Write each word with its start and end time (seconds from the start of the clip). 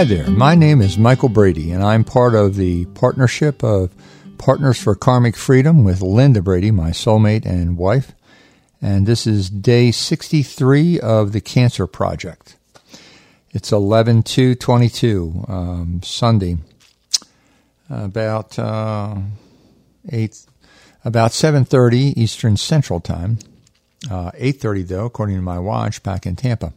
Hi 0.00 0.04
there, 0.04 0.30
my 0.30 0.54
name 0.54 0.80
is 0.80 0.96
Michael 0.96 1.28
Brady, 1.28 1.70
and 1.72 1.84
I'm 1.84 2.04
part 2.04 2.34
of 2.34 2.56
the 2.56 2.86
partnership 2.86 3.62
of 3.62 3.92
Partners 4.38 4.82
for 4.82 4.94
Karmic 4.94 5.36
Freedom 5.36 5.84
with 5.84 6.00
Linda 6.00 6.40
Brady, 6.40 6.70
my 6.70 6.88
soulmate 6.88 7.44
and 7.44 7.76
wife. 7.76 8.12
And 8.80 9.06
this 9.06 9.26
is 9.26 9.50
day 9.50 9.90
63 9.90 11.00
of 11.00 11.32
the 11.32 11.42
Cancer 11.42 11.86
Project. 11.86 12.56
It's 13.50 13.72
11 13.72 14.22
22, 14.22 15.44
um, 15.46 16.00
Sunday, 16.02 16.56
about 17.90 18.58
uh, 18.58 19.16
8, 20.10 20.46
about 21.04 21.32
7.30 21.32 22.16
Eastern 22.16 22.56
Central 22.56 23.00
Time. 23.00 23.38
Uh, 24.10 24.30
8.30, 24.30 24.88
though, 24.88 25.04
according 25.04 25.36
to 25.36 25.42
my 25.42 25.58
watch, 25.58 26.02
back 26.02 26.24
in 26.24 26.36
Tampa. 26.36 26.72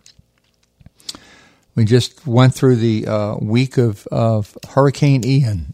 We 1.76 1.86
just 1.86 2.28
went 2.28 2.54
through 2.54 2.76
the 2.76 3.08
uh, 3.08 3.36
week 3.38 3.78
of, 3.78 4.06
of 4.08 4.56
Hurricane 4.70 5.26
Ian. 5.26 5.74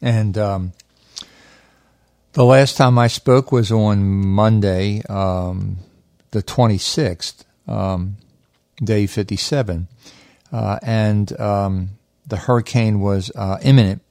And 0.00 0.38
um, 0.38 0.72
the 2.34 2.44
last 2.44 2.76
time 2.76 3.00
I 3.00 3.08
spoke 3.08 3.50
was 3.50 3.72
on 3.72 4.06
Monday, 4.06 5.02
um, 5.08 5.78
the 6.30 6.40
26th, 6.40 7.44
um, 7.66 8.16
day 8.82 9.08
57. 9.08 9.88
Uh, 10.52 10.78
and 10.82 11.40
um, 11.40 11.90
the 12.24 12.36
hurricane 12.36 13.00
was 13.00 13.32
uh, 13.34 13.58
imminent. 13.62 14.02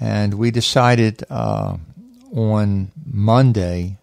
And 0.00 0.34
we 0.34 0.50
decided 0.50 1.24
uh, 1.28 1.76
on 2.34 2.90
Monday 3.04 3.98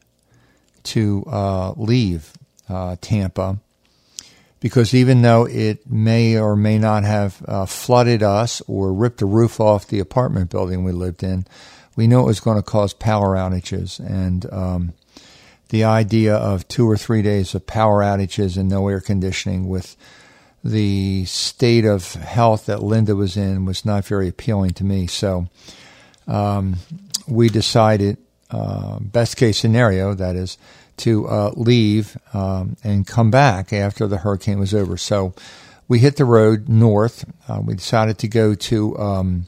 to 0.84 1.24
uh, 1.26 1.72
leave 1.72 2.34
uh, 2.70 2.98
Tampa 3.02 3.60
because 4.66 4.96
even 4.96 5.22
though 5.22 5.46
it 5.46 5.86
may 5.86 6.40
or 6.40 6.56
may 6.56 6.80
not 6.80 7.04
have 7.04 7.40
uh, 7.48 7.68
flooded 7.68 8.24
us 8.24 8.64
or 8.66 8.92
ripped 8.92 9.20
the 9.20 9.26
roof 9.28 9.60
off 9.60 9.86
the 9.86 10.00
apartment 10.00 10.50
building 10.50 10.84
we 10.84 10.92
lived 10.92 11.22
in, 11.22 11.46
we 11.96 12.08
knew 12.08 12.20
it 12.20 12.26
was 12.26 12.40
going 12.40 12.58
to 12.58 12.64
cause 12.64 12.92
power 12.92 13.36
outages. 13.36 14.00
And 14.00 14.52
um, 14.52 14.94
the 15.70 15.84
idea 15.84 16.36
of 16.36 16.68
two 16.68 16.90
or 16.90 16.98
three 16.98 17.22
days 17.22 17.54
of 17.54 17.68
power 17.68 18.02
outages 18.02 18.58
and 18.58 18.68
no 18.68 18.88
air 18.88 19.02
conditioning 19.02 19.68
with 19.68 19.96
the 20.64 21.26
state 21.26 21.86
of 21.86 22.14
health 22.14 22.66
that 22.66 22.82
Linda 22.82 23.16
was 23.16 23.38
in 23.38 23.66
was 23.66 23.86
not 23.86 24.04
very 24.04 24.28
appealing 24.28 24.72
to 24.72 24.84
me. 24.84 25.06
So 25.06 25.48
um, 26.28 26.78
we 27.28 27.50
decided, 27.50 28.18
uh, 28.50 28.98
best 29.00 29.38
case 29.38 29.60
scenario, 29.60 30.16
that 30.16 30.36
is, 30.36 30.58
to 30.98 31.28
uh, 31.28 31.52
leave 31.56 32.18
um, 32.34 32.78
and 32.84 33.06
come 33.06 33.32
back 33.32 33.74
after 33.74 34.08
the 34.08 34.18
hurricane 34.18 34.60
was 34.60 34.74
over. 34.74 34.98
So 34.98 35.34
we 35.88 36.00
hit 36.00 36.16
the 36.16 36.26
road 36.26 36.70
north. 36.70 37.26
Uh, 37.48 37.62
we 37.64 37.76
decided 37.76 38.18
to 38.20 38.28
go 38.28 38.56
to 38.56 38.98
um, 38.98 39.48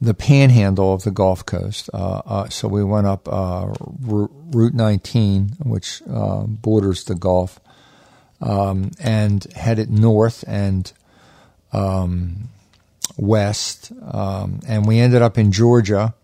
the 0.00 0.14
panhandle 0.14 0.92
of 0.92 1.04
the 1.04 1.10
Gulf 1.10 1.46
Coast. 1.46 1.90
Uh, 1.92 2.22
uh 2.24 2.48
so 2.48 2.68
we 2.68 2.82
went 2.82 3.06
up 3.06 3.28
uh, 3.28 3.72
Route 4.00 4.74
19, 4.74 5.56
which 5.64 6.02
uh, 6.10 6.42
borders 6.46 7.04
the 7.04 7.14
Gulf, 7.14 7.60
um, 8.40 8.90
and 8.98 9.44
headed 9.54 9.90
north 9.90 10.44
and 10.46 10.92
um, 11.72 12.48
west. 13.16 13.92
Um, 14.10 14.60
and 14.66 14.86
we 14.86 14.98
ended 14.98 15.22
up 15.22 15.38
in 15.38 15.52
Georgia 15.52 16.14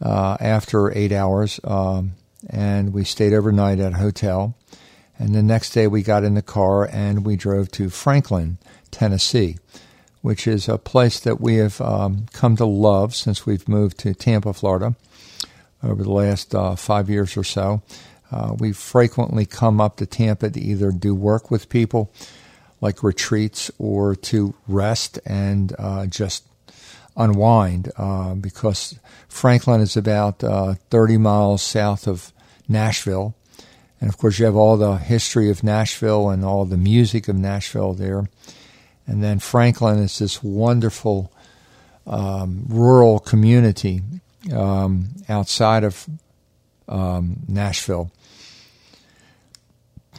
after 0.00 0.96
eight 0.96 1.12
hours. 1.12 1.60
Um, 1.64 2.12
and 2.48 2.92
we 2.92 3.04
stayed 3.04 3.32
overnight 3.32 3.80
at 3.80 3.92
a 3.94 3.96
hotel. 3.96 4.54
And 5.18 5.34
the 5.34 5.42
next 5.42 5.70
day 5.70 5.86
we 5.86 6.02
got 6.02 6.24
in 6.24 6.34
the 6.34 6.42
car 6.42 6.88
and 6.90 7.24
we 7.24 7.36
drove 7.36 7.70
to 7.72 7.90
Franklin, 7.90 8.58
Tennessee, 8.90 9.56
which 10.22 10.46
is 10.46 10.68
a 10.68 10.78
place 10.78 11.18
that 11.20 11.40
we 11.40 11.56
have 11.56 11.80
um, 11.80 12.26
come 12.32 12.56
to 12.56 12.64
love 12.64 13.14
since 13.14 13.44
we've 13.44 13.68
moved 13.68 13.98
to 13.98 14.14
Tampa, 14.14 14.52
Florida, 14.52 14.94
over 15.82 16.02
the 16.02 16.12
last 16.12 16.54
uh, 16.54 16.76
five 16.76 17.10
years 17.10 17.36
or 17.36 17.44
so. 17.44 17.82
Uh, 18.30 18.54
we 18.58 18.72
frequently 18.72 19.46
come 19.46 19.80
up 19.80 19.96
to 19.96 20.06
Tampa 20.06 20.50
to 20.50 20.60
either 20.60 20.92
do 20.92 21.14
work 21.14 21.50
with 21.50 21.68
people, 21.68 22.12
like 22.80 23.02
retreats, 23.02 23.70
or 23.78 24.14
to 24.14 24.54
rest 24.66 25.18
and 25.24 25.74
uh, 25.78 26.06
just 26.06 26.44
unwind 27.18 27.92
uh, 27.96 28.34
because 28.34 28.98
Franklin 29.28 29.80
is 29.80 29.96
about 29.96 30.42
uh, 30.42 30.74
30 30.90 31.18
miles 31.18 31.62
south 31.62 32.06
of 32.06 32.32
Nashville. 32.68 33.34
And 34.00 34.08
of 34.08 34.16
course, 34.16 34.38
you 34.38 34.46
have 34.46 34.56
all 34.56 34.76
the 34.76 34.96
history 34.96 35.50
of 35.50 35.64
Nashville 35.64 36.30
and 36.30 36.44
all 36.44 36.64
the 36.64 36.76
music 36.76 37.28
of 37.28 37.36
Nashville 37.36 37.92
there. 37.92 38.28
And 39.06 39.22
then 39.22 39.40
Franklin 39.40 39.98
is 39.98 40.18
this 40.18 40.42
wonderful 40.42 41.32
um, 42.06 42.64
rural 42.68 43.18
community 43.18 44.02
um, 44.54 45.08
outside 45.28 45.84
of 45.84 46.06
um, 46.88 47.40
Nashville, 47.48 48.10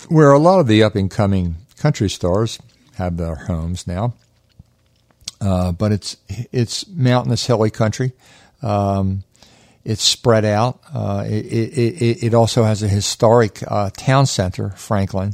where 0.07 0.31
a 0.31 0.39
lot 0.39 0.59
of 0.59 0.67
the 0.67 0.83
up 0.83 0.95
and 0.95 1.09
coming 1.09 1.55
country 1.77 2.09
stars 2.09 2.59
have 2.95 3.17
their 3.17 3.35
homes 3.35 3.87
now. 3.87 4.13
Uh, 5.41 5.71
but 5.71 5.91
it's 5.91 6.17
it's 6.27 6.87
mountainous, 6.87 7.45
hilly 7.45 7.69
country. 7.69 8.11
Um, 8.61 9.23
it's 9.85 10.03
spread 10.03 10.45
out. 10.45 10.81
Uh, 10.93 11.23
it, 11.25 11.45
it, 11.45 12.23
it, 12.23 12.33
also 12.33 12.63
has 12.63 12.83
a 12.83 12.87
historic 12.87 13.63
uh, 13.65 13.89
town 13.91 14.25
center, 14.25 14.71
Franklin. 14.71 15.33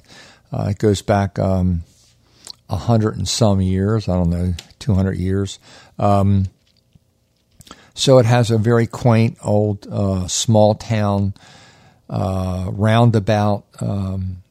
Uh, 0.51 0.67
it 0.69 0.77
goes 0.77 1.01
back 1.01 1.39
um, 1.39 1.83
a 2.69 2.75
hundred 2.75 3.17
and 3.17 3.27
some 3.27 3.61
years. 3.61 4.07
I 4.07 4.13
don't 4.13 4.29
know, 4.29 4.53
two 4.77 4.93
hundred 4.93 5.17
years. 5.17 5.59
Um, 5.97 6.45
so 7.95 8.19
it 8.19 8.25
has 8.25 8.51
a 8.51 8.57
very 8.57 8.87
quaint 8.87 9.37
old 9.43 9.87
uh, 9.89 10.27
small 10.27 10.75
town 10.75 11.33
uh, 12.09 12.69
roundabout 12.71 13.65
um, 13.81 14.43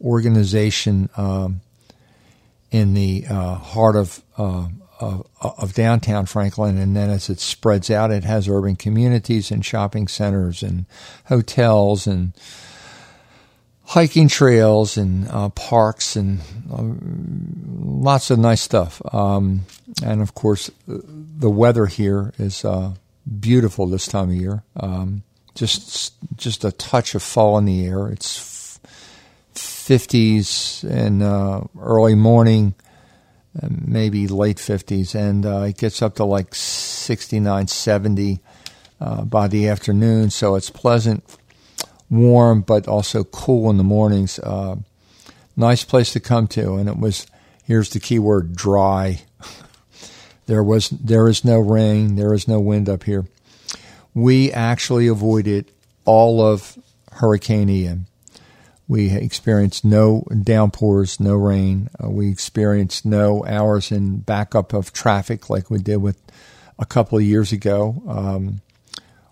organization 0.00 1.10
um, 1.16 1.60
in 2.70 2.94
the 2.94 3.20
heart 3.22 3.96
of 3.96 4.22
of, 5.02 5.26
of, 5.58 5.74
downtown 5.74 6.26
Franklin, 6.26 6.78
and 6.78 6.96
then 6.96 7.10
as 7.10 7.28
it 7.28 7.40
spreads 7.40 7.90
out, 7.90 8.10
it 8.10 8.24
has 8.24 8.48
urban 8.48 8.76
communities 8.76 9.50
and 9.50 9.64
shopping 9.64 10.06
centers 10.06 10.62
and 10.62 10.86
hotels 11.26 12.06
and 12.06 12.32
hiking 13.84 14.28
trails 14.28 14.96
and 14.96 15.28
uh, 15.28 15.48
parks 15.50 16.14
and 16.14 16.40
uh, 16.72 16.82
lots 16.82 18.30
of 18.30 18.38
nice 18.38 18.60
stuff. 18.60 19.02
Um, 19.12 19.62
and 20.04 20.22
of 20.22 20.34
course, 20.34 20.70
the 20.86 21.50
weather 21.50 21.86
here 21.86 22.32
is 22.38 22.64
uh, 22.64 22.92
beautiful 23.40 23.86
this 23.86 24.06
time 24.06 24.30
of 24.30 24.36
year. 24.36 24.62
Um, 24.76 25.24
just 25.54 26.14
just 26.36 26.64
a 26.64 26.72
touch 26.72 27.14
of 27.14 27.22
fall 27.22 27.58
in 27.58 27.64
the 27.64 27.84
air. 27.84 28.08
It's 28.08 28.80
50s 29.54 30.88
and 30.88 31.22
uh, 31.22 31.62
early 31.78 32.14
morning 32.14 32.74
maybe 33.68 34.26
late 34.28 34.56
50s, 34.56 35.14
and 35.14 35.44
uh, 35.44 35.62
it 35.62 35.76
gets 35.76 36.02
up 36.02 36.16
to 36.16 36.24
like 36.24 36.54
69, 36.54 37.66
70 37.66 38.40
uh, 39.00 39.22
by 39.24 39.48
the 39.48 39.68
afternoon. 39.68 40.30
So 40.30 40.54
it's 40.54 40.70
pleasant, 40.70 41.24
warm, 42.10 42.62
but 42.62 42.88
also 42.88 43.24
cool 43.24 43.70
in 43.70 43.76
the 43.76 43.84
mornings. 43.84 44.38
Uh, 44.38 44.76
nice 45.56 45.84
place 45.84 46.12
to 46.12 46.20
come 46.20 46.46
to, 46.48 46.74
and 46.74 46.88
it 46.88 46.98
was. 46.98 47.26
Here's 47.64 47.90
the 47.90 48.00
key 48.00 48.18
word: 48.18 48.56
dry. 48.56 49.22
there 50.46 50.62
was 50.62 50.90
there 50.90 51.28
is 51.28 51.44
no 51.44 51.58
rain, 51.58 52.16
there 52.16 52.34
is 52.34 52.48
no 52.48 52.60
wind 52.60 52.88
up 52.88 53.04
here. 53.04 53.26
We 54.14 54.52
actually 54.52 55.06
avoided 55.06 55.70
all 56.04 56.40
of 56.40 56.78
Hurricane 57.12 57.68
Ian. 57.68 58.06
We 58.88 59.10
experienced 59.10 59.84
no 59.84 60.26
downpours, 60.42 61.20
no 61.20 61.36
rain. 61.36 61.88
Uh, 62.02 62.10
we 62.10 62.30
experienced 62.30 63.06
no 63.06 63.44
hours 63.46 63.92
in 63.92 64.18
backup 64.18 64.72
of 64.72 64.92
traffic 64.92 65.48
like 65.48 65.70
we 65.70 65.78
did 65.78 65.98
with 65.98 66.18
a 66.78 66.84
couple 66.84 67.16
of 67.16 67.24
years 67.24 67.52
ago 67.52 68.02
um, 68.08 68.60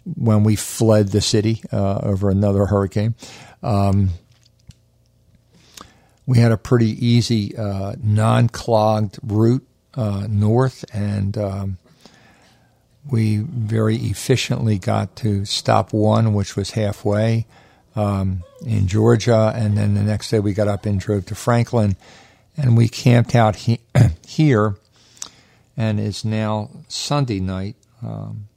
when 0.05 0.45
we 0.45 0.57
fled 0.57 1.09
the 1.09 1.21
city 1.21 1.63
uh, 1.73 2.01
over 2.03 2.31
another 2.31 2.67
hurricane. 2.67 3.15
Um, 3.63 4.11
we 6.27 6.39
had 6.39 6.53
a 6.53 6.57
pretty 6.57 7.05
easy, 7.05 7.57
uh, 7.57 7.97
non 8.01 8.49
clogged 8.49 9.19
route 9.23 9.67
uh, 9.95 10.27
north, 10.31 10.85
and 10.95 11.37
um, 11.37 11.79
we 13.11 13.39
very 13.39 13.97
efficiently 13.97 14.79
got 14.79 15.17
to 15.17 15.45
stop 15.45 15.93
one, 15.93 16.33
which 16.33 16.55
was 16.55 16.71
halfway 16.71 17.47
um, 17.97 18.43
in 18.65 18.87
Georgia, 18.87 19.53
and 19.55 19.77
then 19.77 19.95
the 19.95 20.03
next 20.03 20.31
day 20.31 20.41
we 20.41 20.53
got 20.53 20.69
up 20.69 20.87
and 20.87 21.01
drove 21.01 21.27
to 21.27 21.35
Franklin, 21.35 21.97
and 22.57 22.77
we 22.77 22.89
camped 22.89 23.35
out 23.35 23.57
he- 23.57 23.81
here, 24.27 24.77
and 25.77 25.99
it's 25.99 26.25
now 26.25 26.71
Sunday 26.89 27.41
night, 27.41 27.77
um, 28.03 28.49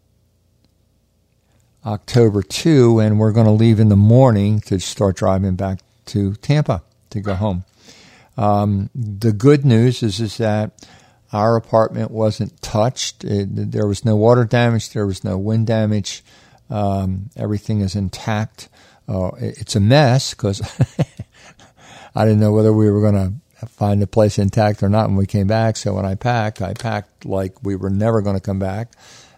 October 1.85 2.41
two, 2.41 3.00
and 3.00 3.19
we're 3.19 3.31
going 3.31 3.45
to 3.45 3.51
leave 3.51 3.80
in 3.80 3.89
the 3.89 3.95
morning 3.95 4.59
to 4.62 4.80
start 4.80 5.15
driving 5.18 5.56
back 5.56 5.80
to 6.06 6.33
Tampa 6.35 6.81
to 7.09 7.19
go 7.19 7.35
home. 7.35 7.65
Um, 8.38 8.89
the 8.95 9.31
good 9.31 9.65
news 9.65 10.01
is 10.01 10.19
is 10.19 10.38
that 10.38 10.88
our 11.31 11.56
apartment 11.56 12.12
wasn't 12.12 12.62
touched. 12.62 13.24
It, 13.24 13.71
there 13.71 13.88
was 13.88 14.06
no 14.06 14.15
water 14.15 14.45
damage. 14.45 14.91
There 14.91 15.07
was 15.07 15.24
no 15.24 15.38
wind 15.38 15.68
damage. 15.68 16.24
Um, 16.69 17.31
everything 17.35 17.81
is 17.81 17.95
intact. 17.95 18.69
Uh, 19.08 19.32
it's 19.38 19.76
a 19.76 19.80
mess 19.80 20.34
because 20.34 20.62
I 22.16 22.26
didn't 22.26 22.40
know 22.40 22.54
whether 22.54 22.72
we 22.72 22.90
were 22.90 23.02
going 23.02 23.16
to 23.16 23.68
find 23.68 24.02
the 24.02 24.08
place 24.08 24.38
intact 24.38 24.84
or 24.84 24.90
not 24.90 25.08
when 25.08 25.18
we 25.18 25.26
came 25.26 25.48
back. 25.48 25.78
So 25.78 25.94
when 25.94 26.06
I 26.06 26.16
packed, 26.16 26.62
I 26.62 26.74
packed 26.74 27.26
like 27.26 27.64
we 27.64 27.76
were 27.76 27.90
never 27.90 28.22
going 28.22 28.36
to 28.36 28.42
come 28.42 28.60
back 28.60 28.94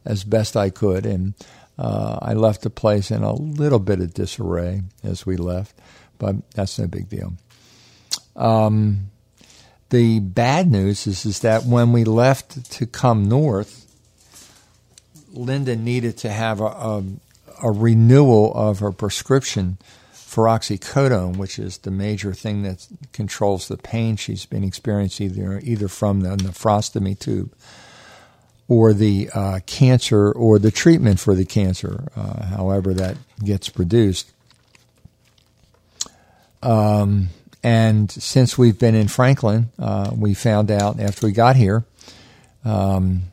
as 0.06 0.24
best 0.24 0.56
I 0.56 0.70
could. 0.70 1.06
And 1.06 1.34
uh, 1.78 2.20
I 2.22 2.34
left 2.34 2.62
the 2.62 2.70
place 2.70 3.12
in 3.12 3.24
a 3.24 3.34
little 3.34 3.80
bit 3.80 4.00
of 4.00 4.14
disarray 4.14 4.82
as 5.04 5.26
we 5.26 5.38
left, 5.38 5.76
but 6.18 6.36
that's 6.52 6.80
no 6.80 6.88
big 6.88 7.10
deal. 7.10 7.34
Um, 8.36 9.12
the 9.90 10.20
bad 10.20 10.72
news 10.72 11.08
is, 11.08 11.26
is 11.26 11.40
that 11.42 11.64
when 11.64 11.92
we 11.92 12.04
left 12.04 12.72
to 12.72 12.86
come 12.86 13.30
north, 13.30 13.82
Linda 15.32 15.76
needed 15.76 16.18
to 16.20 16.30
have 16.30 16.62
a, 16.62 16.66
a, 16.66 17.04
a 17.62 17.72
renewal 17.72 18.54
of 18.54 18.80
her 18.80 18.92
prescription 18.92 19.78
for 20.12 20.46
oxycodone, 20.46 21.38
which 21.38 21.58
is 21.58 21.80
the 21.80 21.92
major 21.92 22.34
thing 22.34 22.64
that 22.64 22.88
controls 23.14 23.68
the 23.68 23.78
pain 23.78 24.18
she's 24.18 24.46
been 24.46 24.64
experiencing 24.64 25.28
either, 25.28 25.60
either 25.64 25.88
from 25.88 26.22
the 26.22 26.36
nephrostomy 26.36 27.18
tube 27.18 27.54
or 28.68 28.94
the 28.94 29.30
uh, 29.34 29.60
cancer 29.66 30.32
or 30.32 30.60
the 30.60 30.72
treatment 30.72 31.20
for 31.20 31.36
the 31.36 31.46
cancer, 31.46 32.12
uh, 32.16 32.46
however 32.46 32.94
that 32.94 33.16
gets 33.44 33.70
produced. 33.70 34.32
Um, 36.64 37.30
and 37.64 38.12
since 38.12 38.58
we've 38.58 38.78
been 38.78 38.96
in 38.96 39.08
Franklin, 39.08 39.70
uh, 39.78 40.12
we 40.16 40.34
found 40.34 40.72
out 40.72 41.00
after 41.00 41.28
we 41.28 41.32
got 41.32 41.56
here. 41.56 41.86
Um, 42.64 43.24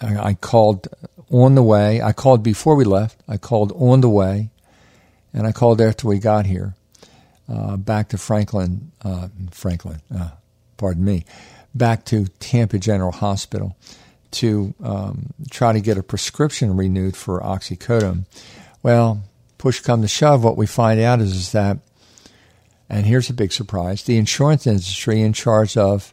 I, 0.00 0.16
I, 0.16 0.34
called 0.34 0.88
on 1.30 1.54
the 1.54 1.62
way. 1.62 2.00
I 2.02 2.12
called 2.12 2.42
before 2.42 2.74
we 2.74 2.84
left. 2.84 3.20
I 3.28 3.36
called 3.36 3.72
on 3.72 4.00
the 4.00 4.08
way, 4.08 4.50
and 5.32 5.46
I 5.46 5.52
called 5.52 5.80
after 5.80 6.08
we 6.08 6.18
got 6.18 6.46
here, 6.46 6.74
uh, 7.48 7.76
back 7.76 8.08
to 8.10 8.18
Franklin. 8.18 8.92
Uh, 9.02 9.28
Franklin, 9.50 10.00
uh, 10.14 10.30
pardon 10.76 11.04
me, 11.04 11.24
back 11.74 12.04
to 12.06 12.26
Tampa 12.40 12.78
General 12.78 13.12
Hospital 13.12 13.76
to 14.30 14.74
um, 14.82 15.32
try 15.50 15.72
to 15.72 15.80
get 15.80 15.96
a 15.96 16.02
prescription 16.02 16.76
renewed 16.76 17.16
for 17.16 17.40
oxycodone. 17.40 18.26
Well, 18.82 19.22
push 19.56 19.80
come 19.80 20.02
to 20.02 20.08
shove, 20.08 20.44
what 20.44 20.56
we 20.56 20.66
find 20.66 21.00
out 21.00 21.20
is, 21.20 21.34
is 21.34 21.52
that, 21.52 21.78
and 22.88 23.06
here's 23.06 23.30
a 23.30 23.34
big 23.34 23.52
surprise, 23.52 24.02
the 24.02 24.18
insurance 24.18 24.66
industry 24.66 25.20
in 25.20 25.32
charge 25.32 25.76
of 25.76 26.12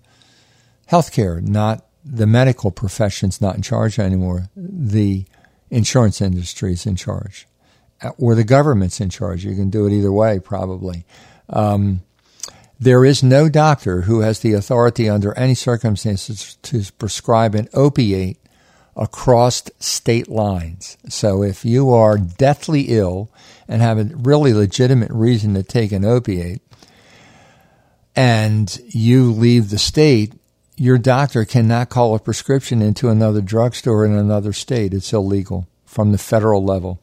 healthcare, 0.89 1.41
not 1.41 1.85
the 2.05 2.27
medical 2.27 2.71
profession's 2.71 3.41
not 3.41 3.55
in 3.55 3.61
charge 3.63 3.97
anymore. 3.97 4.49
The 4.55 5.25
insurance 5.71 6.21
industry 6.21 6.73
is 6.73 6.85
in 6.85 6.95
charge, 6.95 7.47
or 8.17 8.35
the 8.35 8.43
government's 8.43 9.01
in 9.01 9.09
charge. 9.09 9.43
You 9.43 9.55
can 9.55 9.69
do 9.69 9.87
it 9.87 9.93
either 9.93 10.11
way, 10.11 10.39
probably. 10.39 11.05
Um, 11.49 12.01
there 12.79 13.05
is 13.05 13.23
no 13.23 13.49
doctor 13.49 14.01
who 14.01 14.19
has 14.19 14.39
the 14.39 14.53
authority 14.53 15.09
under 15.09 15.33
any 15.37 15.55
circumstances 15.55 16.57
to 16.63 16.83
prescribe 16.97 17.55
an 17.55 17.69
opiate 17.73 18.37
across 18.95 19.63
state 19.79 20.27
lines. 20.27 20.97
So 21.09 21.41
if 21.41 21.65
you 21.65 21.91
are 21.91 22.17
deathly 22.17 22.81
ill 22.89 23.31
and 23.67 23.81
have 23.81 23.97
a 23.97 24.03
really 24.15 24.53
legitimate 24.53 25.11
reason 25.11 25.53
to 25.55 25.63
take 25.63 25.91
an 25.91 26.05
opiate 26.05 26.61
and 28.15 28.77
you 28.87 29.31
leave 29.31 29.69
the 29.69 29.77
state, 29.77 30.33
your 30.77 30.97
doctor 30.97 31.45
cannot 31.45 31.89
call 31.89 32.15
a 32.15 32.19
prescription 32.19 32.81
into 32.81 33.09
another 33.09 33.41
drugstore 33.41 34.05
in 34.05 34.13
another 34.13 34.53
state. 34.53 34.93
It's 34.93 35.13
illegal 35.13 35.67
from 35.85 36.11
the 36.11 36.17
federal 36.17 36.63
level. 36.63 37.01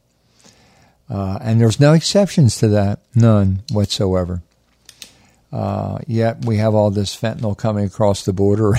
Uh, 1.09 1.37
and 1.41 1.59
there's 1.59 1.79
no 1.79 1.93
exceptions 1.93 2.57
to 2.57 2.67
that, 2.69 2.99
none 3.15 3.63
whatsoever. 3.71 4.41
Uh, 5.51 5.99
yet 6.07 6.45
we 6.45 6.57
have 6.57 6.73
all 6.73 6.89
this 6.89 7.15
fentanyl 7.15 7.57
coming 7.57 7.85
across 7.85 8.25
the 8.25 8.33
border 8.33 8.73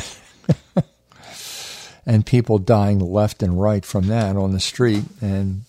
and 2.07 2.27
people 2.27 2.59
dying 2.59 2.99
left 2.99 3.43
and 3.43 3.61
right 3.61 3.85
from 3.85 4.07
that 4.09 4.37
on 4.37 4.53
the 4.53 4.61
street. 4.61 5.05
And 5.21 5.63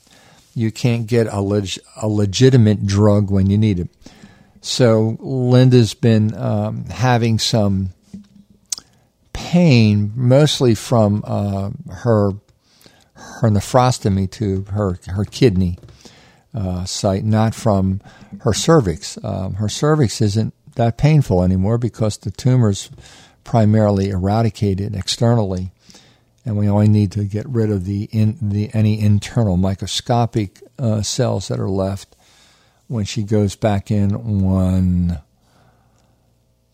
you 0.55 0.71
can't 0.71 1.05
get 1.05 1.27
a, 1.27 1.41
leg- 1.41 1.79
a 2.01 2.07
legitimate 2.07 2.85
drug 2.85 3.29
when 3.29 3.49
you 3.49 3.57
need 3.57 3.79
it. 3.79 3.89
So 4.61 5.17
Linda's 5.19 5.93
been 5.93 6.35
um, 6.35 6.85
having 6.85 7.37
some 7.37 7.89
pain, 9.55 10.11
mostly 10.17 10.75
from 10.75 11.23
uh, 11.25 11.69
her 11.89 12.33
her 13.13 13.49
nephrostomy 13.49 14.29
tube, 14.29 14.67
her 14.67 14.99
her 15.07 15.23
kidney 15.23 15.79
uh, 16.53 16.83
site, 16.83 17.23
not 17.23 17.55
from 17.55 18.01
her 18.41 18.53
cervix. 18.53 19.17
Um, 19.23 19.53
her 19.53 19.69
cervix 19.69 20.19
isn't 20.19 20.53
that 20.75 20.97
painful 20.97 21.41
anymore 21.41 21.77
because 21.77 22.17
the 22.17 22.31
tumor's 22.31 22.91
primarily 23.45 24.09
eradicated 24.09 24.93
externally, 24.93 25.71
and 26.45 26.57
we 26.57 26.67
only 26.67 26.89
need 26.89 27.13
to 27.13 27.23
get 27.23 27.47
rid 27.47 27.71
of 27.71 27.85
the 27.85 28.09
in, 28.11 28.37
the 28.41 28.69
any 28.73 28.99
internal 28.99 29.55
microscopic 29.55 30.61
uh, 30.77 31.01
cells 31.01 31.47
that 31.47 31.61
are 31.61 31.69
left 31.69 32.13
when 32.89 33.05
she 33.05 33.23
goes 33.23 33.55
back 33.55 33.89
in 33.89 34.13
on 34.13 35.11
uh, 35.11 35.21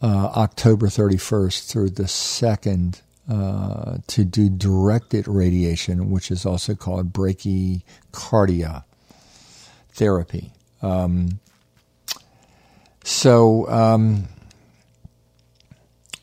October 0.07 0.87
31st 0.87 1.67
through 1.67 1.89
the 1.91 2.03
2nd 2.03 3.01
uh, 3.29 3.97
to 4.07 4.25
do 4.25 4.49
directed 4.49 5.27
radiation, 5.27 6.09
which 6.09 6.31
is 6.31 6.45
also 6.45 6.73
called 6.75 7.13
brachycardia 7.13 8.83
therapy. 9.91 10.51
Um, 10.81 11.39
so 13.03 13.69
um, 13.69 14.27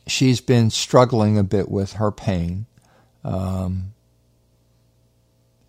she's 0.07 0.41
been 0.41 0.71
struggling 0.71 1.39
a 1.39 1.45
bit 1.45 1.71
with 1.71 1.95
her 1.95 2.11
pain. 2.11 2.67
Um, 3.25 3.93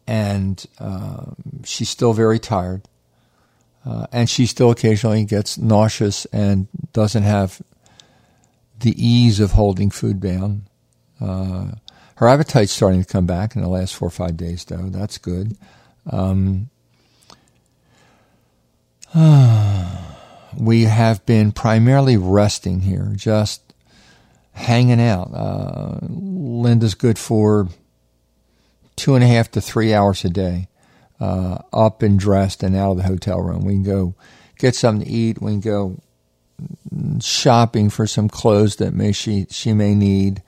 and 0.08 0.66
uh, 0.80 1.26
she's 1.64 1.90
still 1.90 2.14
very 2.14 2.40
tired. 2.40 2.82
Uh, 3.86 4.08
and 4.12 4.30
she 4.30 4.46
still 4.46 4.72
occasionally 4.72 5.24
gets 5.24 5.58
nauseous 5.58 6.26
and 6.26 6.68
doesn't 6.94 7.24
have 7.24 7.62
the 8.80 8.96
ease 9.04 9.40
of 9.40 9.52
holding 9.52 9.90
food 9.90 10.20
down. 10.20 10.68
Uh, 11.20 11.72
her 12.16 12.28
appetite's 12.28 12.72
starting 12.72 13.04
to 13.04 13.12
come 13.12 13.26
back 13.26 13.56
in 13.56 13.62
the 13.62 13.70
last 13.70 13.96
four 13.96 14.08
or 14.08 14.12
five 14.12 14.38
days, 14.38 14.66
though. 14.66 14.90
That's 14.90 15.18
good. 15.18 15.58
Um, 16.10 16.70
we 20.58 20.84
have 20.84 21.26
been 21.26 21.52
primarily 21.52 22.18
resting 22.18 22.82
here, 22.82 23.14
just 23.16 23.74
hanging 24.52 25.02
out. 25.02 25.32
Uh, 25.34 26.00
Linda's 26.02 26.94
good 26.94 27.18
for 27.18 27.70
two 28.96 29.16
and 29.16 29.24
a 29.24 29.28
half 29.28 29.50
to 29.52 29.62
three 29.62 29.94
hours 29.94 30.26
a 30.26 30.30
day, 30.30 30.68
uh, 31.20 31.60
up 31.72 32.02
and 32.04 32.20
dressed 32.20 32.64
and 32.64 32.76
out 32.76 32.92
of 32.92 32.98
the 32.98 33.04
hotel 33.04 33.40
room. 33.40 33.64
We 33.64 33.74
can 33.74 33.84
go 33.84 34.16
get 34.58 34.76
something 34.76 35.08
to 35.08 35.12
eat. 35.12 35.42
We 35.42 35.52
can 35.54 35.62
go 35.62 36.00
shopping 37.22 37.90
for 37.90 38.08
some 38.08 38.30
clothes 38.30 38.78
that 38.78 38.94
may 38.94 39.12
she 39.12 39.48
she 39.50 39.74
may 39.74 39.96
need. 39.96 40.42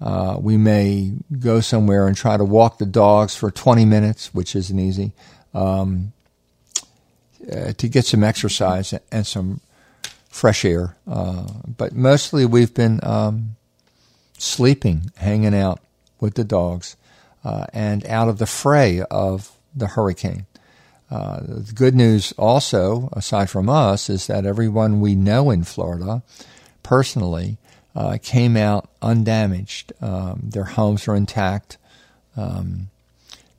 Uh, 0.00 0.36
we 0.40 0.56
may 0.56 1.12
go 1.38 1.60
somewhere 1.60 2.08
and 2.08 2.16
try 2.16 2.36
to 2.36 2.44
walk 2.44 2.78
the 2.78 2.86
dogs 2.86 3.36
for 3.36 3.52
20 3.52 3.84
minutes, 3.84 4.34
which 4.34 4.56
isn't 4.56 4.78
easy. 4.80 5.12
Um, 5.54 6.12
uh, 7.50 7.72
to 7.72 7.88
get 7.88 8.04
some 8.04 8.24
exercise 8.24 8.94
and 9.10 9.26
some 9.26 9.60
fresh 10.28 10.64
air. 10.64 10.96
Uh, 11.06 11.46
but 11.76 11.92
mostly 11.92 12.46
we've 12.46 12.74
been 12.74 13.00
um, 13.02 13.56
sleeping, 14.38 15.10
hanging 15.16 15.54
out 15.54 15.80
with 16.20 16.34
the 16.34 16.44
dogs, 16.44 16.96
uh, 17.44 17.66
and 17.72 18.06
out 18.06 18.28
of 18.28 18.38
the 18.38 18.46
fray 18.46 19.02
of 19.10 19.52
the 19.74 19.88
hurricane. 19.88 20.46
Uh, 21.12 21.40
the 21.42 21.72
good 21.74 21.94
news, 21.94 22.32
also, 22.38 23.10
aside 23.12 23.50
from 23.50 23.68
us, 23.68 24.08
is 24.08 24.28
that 24.28 24.46
everyone 24.46 24.98
we 24.98 25.14
know 25.14 25.50
in 25.50 25.62
Florida, 25.62 26.22
personally, 26.82 27.58
uh, 27.94 28.16
came 28.22 28.56
out 28.56 28.88
undamaged. 29.02 29.92
Um, 30.00 30.40
their 30.42 30.64
homes 30.64 31.06
are 31.06 31.14
intact. 31.14 31.76
Um, 32.34 32.88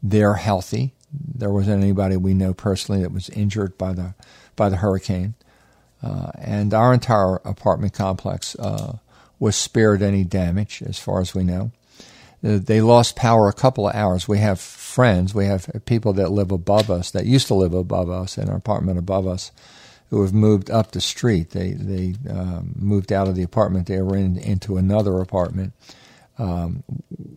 they're 0.01 0.33
healthy. 0.33 0.93
There 1.13 1.51
wasn't 1.51 1.83
anybody 1.83 2.17
we 2.17 2.33
know 2.33 2.55
personally 2.55 3.03
that 3.03 3.11
was 3.11 3.29
injured 3.29 3.77
by 3.77 3.93
the 3.93 4.15
by 4.55 4.69
the 4.69 4.77
hurricane, 4.77 5.35
uh, 6.01 6.31
and 6.39 6.73
our 6.73 6.91
entire 6.91 7.35
apartment 7.45 7.93
complex 7.93 8.55
uh, 8.55 8.97
was 9.39 9.55
spared 9.55 10.01
any 10.01 10.23
damage, 10.23 10.81
as 10.83 10.97
far 10.97 11.21
as 11.21 11.35
we 11.35 11.43
know. 11.43 11.71
They 12.43 12.81
lost 12.81 13.15
power 13.15 13.47
a 13.47 13.53
couple 13.53 13.87
of 13.87 13.95
hours. 13.95 14.27
We 14.27 14.39
have 14.39 14.59
friends, 14.59 15.33
we 15.33 15.45
have 15.45 15.69
people 15.85 16.11
that 16.13 16.31
live 16.31 16.51
above 16.51 16.91
us, 16.91 17.09
that 17.11 17.25
used 17.25 17.47
to 17.47 17.53
live 17.53 17.73
above 17.73 18.09
us 18.09 18.37
in 18.37 18.49
our 18.49 18.57
apartment 18.57 18.99
above 18.99 19.25
us, 19.27 19.51
who 20.09 20.21
have 20.23 20.33
moved 20.33 20.69
up 20.69 20.91
the 20.91 20.99
street. 20.99 21.51
They 21.51 21.71
they 21.71 22.15
um, 22.29 22.73
moved 22.75 23.13
out 23.13 23.29
of 23.29 23.35
the 23.35 23.43
apartment 23.43 23.87
they 23.87 24.01
were 24.01 24.17
in 24.17 24.37
into 24.37 24.75
another 24.75 25.19
apartment, 25.19 25.71
um, 26.37 26.83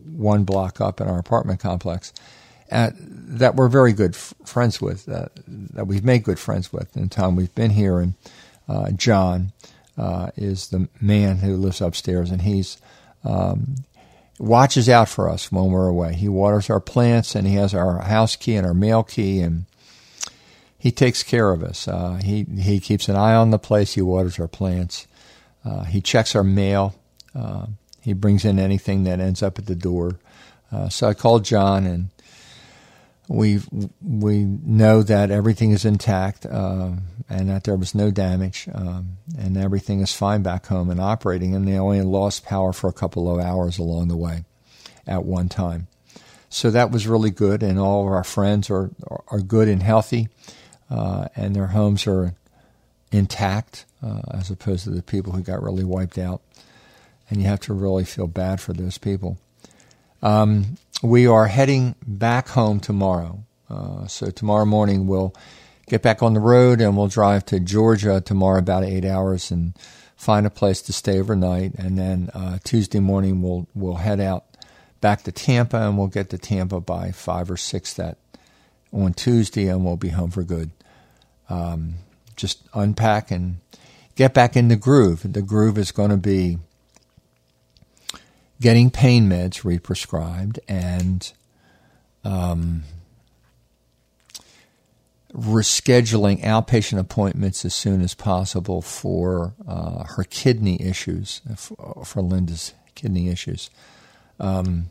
one 0.05 0.43
block 0.43 0.81
up 0.81 0.99
in 0.99 1.07
our 1.07 1.19
apartment 1.19 1.61
complex, 1.61 2.11
at, 2.69 2.93
that 2.99 3.55
we're 3.55 3.69
very 3.69 3.93
good 3.93 4.13
f- 4.13 4.33
friends 4.45 4.81
with. 4.81 5.07
Uh, 5.07 5.29
that 5.47 5.87
we've 5.87 6.03
made 6.03 6.23
good 6.23 6.39
friends 6.39 6.73
with 6.73 6.97
in 6.97 7.07
time 7.07 7.37
we've 7.37 7.55
been 7.55 7.71
here. 7.71 7.99
And 8.01 8.15
uh, 8.67 8.91
John 8.91 9.53
uh, 9.97 10.31
is 10.35 10.67
the 10.67 10.89
man 10.99 11.37
who 11.37 11.55
lives 11.55 11.79
upstairs, 11.79 12.29
and 12.29 12.41
he's 12.41 12.77
um, 13.23 13.75
watches 14.39 14.87
out 14.87 15.09
for 15.09 15.29
us 15.29 15.51
when 15.51 15.65
we're 15.65 15.87
away. 15.87 16.13
He 16.13 16.29
waters 16.29 16.69
our 16.69 16.79
plants, 16.79 17.35
and 17.35 17.47
he 17.47 17.55
has 17.55 17.73
our 17.73 18.01
house 18.01 18.35
key 18.35 18.55
and 18.55 18.65
our 18.65 18.73
mail 18.73 19.03
key, 19.03 19.39
and 19.41 19.65
he 20.77 20.91
takes 20.91 21.23
care 21.23 21.51
of 21.51 21.63
us. 21.63 21.87
Uh, 21.87 22.19
he 22.23 22.43
he 22.43 22.79
keeps 22.79 23.09
an 23.09 23.15
eye 23.15 23.35
on 23.35 23.51
the 23.51 23.59
place. 23.59 23.93
He 23.93 24.01
waters 24.01 24.39
our 24.39 24.47
plants. 24.47 25.07
Uh, 25.65 25.83
he 25.83 26.01
checks 26.01 26.35
our 26.35 26.43
mail. 26.43 26.95
Uh, 27.35 27.67
he 28.01 28.13
brings 28.13 28.45
in 28.45 28.57
anything 28.57 29.03
that 29.03 29.19
ends 29.19 29.43
up 29.43 29.59
at 29.59 29.65
the 29.65 29.75
door. 29.75 30.19
Uh, 30.71 30.89
so 30.89 31.07
I 31.07 31.13
called 31.13 31.43
John, 31.43 31.85
and 31.85 32.09
we 33.27 33.61
we 34.01 34.45
know 34.45 35.03
that 35.03 35.31
everything 35.31 35.71
is 35.71 35.85
intact 35.85 36.45
uh, 36.45 36.91
and 37.29 37.49
that 37.49 37.65
there 37.65 37.75
was 37.75 37.93
no 37.93 38.11
damage, 38.11 38.67
um, 38.73 39.17
and 39.37 39.57
everything 39.57 40.01
is 40.01 40.13
fine 40.13 40.43
back 40.43 40.67
home 40.67 40.89
and 40.89 40.99
operating. 40.99 41.53
And 41.53 41.67
they 41.67 41.77
only 41.77 42.01
lost 42.01 42.45
power 42.45 42.73
for 42.73 42.89
a 42.89 42.93
couple 42.93 43.33
of 43.33 43.43
hours 43.43 43.77
along 43.77 44.07
the 44.07 44.17
way, 44.17 44.45
at 45.05 45.25
one 45.25 45.49
time. 45.49 45.87
So 46.49 46.71
that 46.71 46.91
was 46.91 47.07
really 47.07 47.31
good, 47.31 47.63
and 47.63 47.77
all 47.77 48.07
of 48.07 48.13
our 48.13 48.23
friends 48.23 48.69
are 48.69 48.91
are 49.27 49.41
good 49.41 49.67
and 49.67 49.83
healthy 49.83 50.29
uh, 50.89 51.27
and 51.35 51.55
their 51.55 51.67
homes 51.67 52.07
are 52.07 52.33
intact 53.11 53.85
uh, 54.03 54.21
as 54.31 54.49
opposed 54.49 54.83
to 54.85 54.89
the 54.89 55.01
people 55.01 55.33
who 55.33 55.41
got 55.41 55.61
really 55.61 55.83
wiped 55.83 56.17
out. 56.17 56.41
And 57.29 57.41
you 57.41 57.47
have 57.47 57.59
to 57.61 57.73
really 57.73 58.05
feel 58.05 58.27
bad 58.27 58.61
for 58.61 58.71
those 58.71 58.97
people. 58.97 59.37
Um, 60.21 60.77
we 61.03 61.27
are 61.27 61.47
heading 61.47 61.95
back 62.05 62.49
home 62.49 62.79
tomorrow. 62.79 63.43
Uh, 63.69 64.07
so 64.07 64.31
tomorrow 64.31 64.65
morning 64.65 65.07
we'll 65.07 65.33
get 65.87 66.01
back 66.01 66.23
on 66.23 66.33
the 66.33 66.39
road 66.39 66.81
and 66.81 66.97
we'll 66.97 67.07
drive 67.07 67.45
to 67.45 67.59
Georgia 67.59 68.21
tomorrow 68.21 68.59
about 68.59 68.83
eight 68.83 69.05
hours 69.05 69.51
and 69.51 69.77
find 70.15 70.45
a 70.45 70.49
place 70.49 70.81
to 70.81 70.93
stay 70.93 71.19
overnight. 71.19 71.73
And 71.75 71.97
then 71.97 72.29
uh, 72.33 72.59
Tuesday 72.63 72.99
morning 72.99 73.41
we'll 73.41 73.67
we'll 73.75 73.95
head 73.95 74.19
out 74.19 74.45
back 75.01 75.23
to 75.23 75.31
Tampa 75.31 75.77
and 75.77 75.97
we'll 75.97 76.07
get 76.07 76.29
to 76.31 76.37
Tampa 76.37 76.79
by 76.81 77.11
five 77.11 77.51
or 77.51 77.57
six 77.57 77.93
that 77.93 78.17
on 78.91 79.13
Tuesday 79.13 79.67
and 79.67 79.85
we'll 79.85 79.97
be 79.97 80.09
home 80.09 80.31
for 80.31 80.43
good 80.43 80.71
um, 81.49 81.95
just 82.35 82.67
unpack 82.73 83.31
and 83.31 83.57
get 84.15 84.33
back 84.33 84.55
in 84.55 84.67
the 84.67 84.75
groove. 84.75 85.21
The 85.31 85.41
groove 85.41 85.77
is 85.77 85.91
going 85.91 86.11
to 86.11 86.17
be 86.17 86.57
getting 88.59 88.89
pain 88.89 89.29
meds 89.29 89.63
represcribed 89.63 90.59
and 90.67 91.31
um, 92.23 92.83
rescheduling 95.33 96.41
outpatient 96.43 96.99
appointments 96.99 97.63
as 97.65 97.73
soon 97.73 98.01
as 98.01 98.13
possible 98.13 98.81
for 98.81 99.53
uh, 99.67 100.03
her 100.03 100.23
kidney 100.23 100.81
issues, 100.81 101.41
for 101.55 102.21
Linda's 102.21 102.73
kidney 102.95 103.29
issues. 103.29 103.69
Um, 104.39 104.89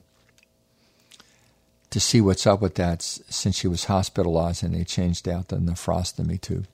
to 1.91 2.01
see 2.01 2.21
what's 2.21 2.47
up 2.47 2.61
with 2.61 2.75
that 2.75 3.01
since 3.01 3.57
she 3.57 3.69
was 3.69 3.85
hospitalized 3.85 4.63
and 4.63 4.75
they 4.75 4.85
changed 4.85 5.29
out 5.29 5.49
the 5.49 5.57
nephrostomy 5.57 6.41
tube. 6.41 6.67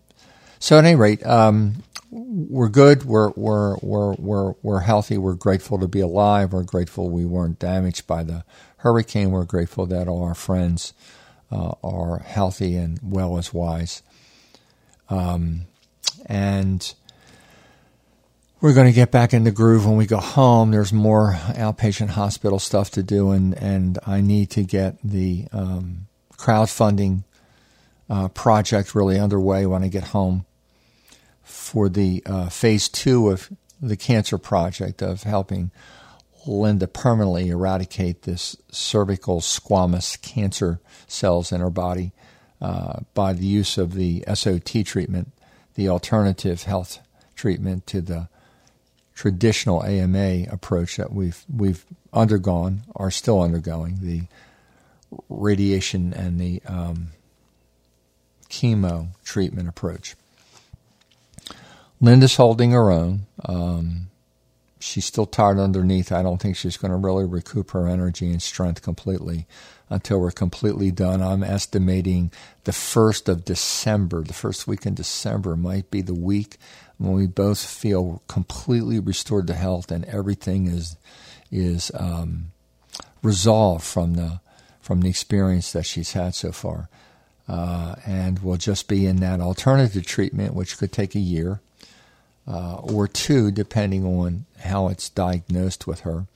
So 0.58 0.78
at 0.78 0.84
any 0.84 0.96
rate, 0.96 1.24
um, 1.24 1.82
we're 2.12 2.68
good. 2.68 3.04
We're, 3.04 3.30
we're, 3.30 3.76
we're, 3.76 4.12
we're, 4.14 4.52
we're 4.62 4.80
healthy. 4.80 5.16
We're 5.16 5.34
grateful 5.34 5.78
to 5.78 5.88
be 5.88 6.00
alive. 6.00 6.52
We're 6.52 6.62
grateful 6.62 7.08
we 7.08 7.24
weren't 7.24 7.58
damaged 7.58 8.06
by 8.06 8.22
the 8.22 8.44
hurricane. 8.78 9.30
We're 9.30 9.44
grateful 9.44 9.86
that 9.86 10.08
all 10.08 10.22
our 10.22 10.34
friends 10.34 10.92
uh, 11.50 11.72
are 11.82 12.18
healthy 12.18 12.76
and 12.76 13.00
well 13.02 13.38
as 13.38 13.54
wise. 13.54 14.02
Um, 15.08 15.62
and 16.26 16.94
we're 18.60 18.74
going 18.74 18.86
to 18.88 18.92
get 18.92 19.10
back 19.10 19.32
in 19.32 19.44
the 19.44 19.50
groove 19.50 19.86
when 19.86 19.96
we 19.96 20.06
go 20.06 20.18
home. 20.18 20.70
There's 20.70 20.92
more 20.92 21.32
outpatient 21.32 22.10
hospital 22.10 22.58
stuff 22.58 22.90
to 22.90 23.02
do, 23.02 23.30
and, 23.30 23.54
and 23.54 23.98
I 24.06 24.20
need 24.20 24.50
to 24.50 24.64
get 24.64 24.98
the 25.02 25.46
um, 25.50 26.08
crowdfunding 26.36 27.24
uh, 28.10 28.28
project 28.28 28.94
really 28.94 29.18
underway 29.18 29.64
when 29.64 29.82
I 29.82 29.88
get 29.88 30.04
home 30.04 30.44
for 31.52 31.88
the 31.88 32.22
uh, 32.26 32.48
phase 32.48 32.88
two 32.88 33.30
of 33.30 33.50
the 33.80 33.96
cancer 33.96 34.38
project 34.38 35.02
of 35.02 35.24
helping 35.24 35.70
Linda 36.46 36.88
permanently 36.88 37.48
eradicate 37.48 38.22
this 38.22 38.56
cervical 38.70 39.40
squamous 39.40 40.20
cancer 40.20 40.80
cells 41.06 41.52
in 41.52 41.60
her 41.60 41.70
body 41.70 42.12
uh, 42.60 43.00
by 43.14 43.32
the 43.32 43.46
use 43.46 43.78
of 43.78 43.94
the 43.94 44.24
SOT 44.32 44.84
treatment, 44.84 45.32
the 45.74 45.88
alternative 45.88 46.62
health 46.62 46.98
treatment 47.34 47.86
to 47.88 48.00
the 48.00 48.28
traditional 49.14 49.84
AMA 49.84 50.44
approach 50.50 50.96
that 50.96 51.12
we've 51.12 51.44
we've 51.54 51.84
undergone, 52.12 52.82
are 52.96 53.10
still 53.10 53.40
undergoing 53.40 53.98
the 54.00 54.22
radiation 55.28 56.12
and 56.12 56.40
the 56.40 56.62
um, 56.66 57.08
chemo 58.48 59.08
treatment 59.24 59.68
approach. 59.68 60.14
Linda's 62.02 62.34
holding 62.34 62.72
her 62.72 62.90
own. 62.90 63.26
Um, 63.44 64.08
she's 64.80 65.04
still 65.04 65.24
tired 65.24 65.58
underneath. 65.58 66.10
I 66.10 66.22
don't 66.22 66.42
think 66.42 66.56
she's 66.56 66.76
going 66.76 66.90
to 66.90 66.96
really 66.96 67.24
recoup 67.24 67.70
her 67.70 67.86
energy 67.86 68.28
and 68.28 68.42
strength 68.42 68.82
completely 68.82 69.46
until 69.88 70.18
we're 70.18 70.32
completely 70.32 70.90
done. 70.90 71.22
I'm 71.22 71.44
estimating 71.44 72.32
the 72.64 72.72
first 72.72 73.28
of 73.28 73.44
December, 73.44 74.24
the 74.24 74.32
first 74.32 74.66
week 74.66 74.84
in 74.84 74.94
December, 74.94 75.56
might 75.56 75.90
be 75.92 76.02
the 76.02 76.12
week 76.12 76.56
when 76.98 77.12
we 77.12 77.28
both 77.28 77.64
feel 77.64 78.22
completely 78.26 78.98
restored 78.98 79.46
to 79.46 79.54
health 79.54 79.90
and 79.90 80.04
everything 80.06 80.66
is 80.66 80.96
is 81.52 81.92
um, 81.94 82.46
resolved 83.22 83.84
from 83.84 84.14
the 84.14 84.40
from 84.80 85.02
the 85.02 85.08
experience 85.08 85.70
that 85.72 85.86
she's 85.86 86.12
had 86.12 86.34
so 86.34 86.50
far, 86.50 86.88
uh, 87.46 87.94
and 88.04 88.40
we'll 88.40 88.56
just 88.56 88.88
be 88.88 89.06
in 89.06 89.16
that 89.16 89.40
alternative 89.40 90.04
treatment, 90.04 90.54
which 90.54 90.78
could 90.78 90.90
take 90.90 91.14
a 91.14 91.20
year 91.20 91.60
uh, 92.46 92.76
or 92.76 93.06
two, 93.08 93.50
depending 93.50 94.04
on 94.04 94.46
how 94.60 94.88
it's 94.88 95.08
diagnosed 95.08 95.86
with 95.86 96.00
her, 96.00 96.26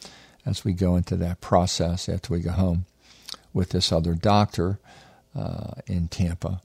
as 0.44 0.64
we 0.64 0.72
go 0.72 0.96
into 0.96 1.16
that 1.16 1.40
process 1.40 2.08
after 2.08 2.32
we 2.32 2.40
go 2.40 2.52
home 2.52 2.86
with 3.52 3.70
this 3.70 3.90
other 3.90 4.14
doctor 4.14 4.78
uh, 5.34 5.72
in 5.86 6.08
Tampa. 6.08 6.60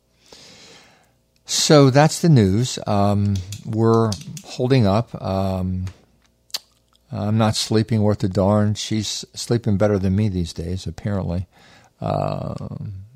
So 1.45 1.89
that's 1.89 2.21
the 2.21 2.29
news. 2.29 2.79
Um, 2.88 3.36
we're 3.65 4.12
holding 4.45 4.86
up. 4.88 5.21
Um, 5.21 5.86
I'm 7.12 7.38
not 7.38 7.55
sleeping 7.55 8.01
worth 8.01 8.24
a 8.24 8.29
darn. 8.29 8.75
She's 8.75 9.25
sleeping 9.33 9.77
better 9.77 10.00
than 10.00 10.15
me 10.15 10.29
these 10.29 10.53
days, 10.53 10.88
apparently. 10.88 11.48
Uh, 12.00 12.55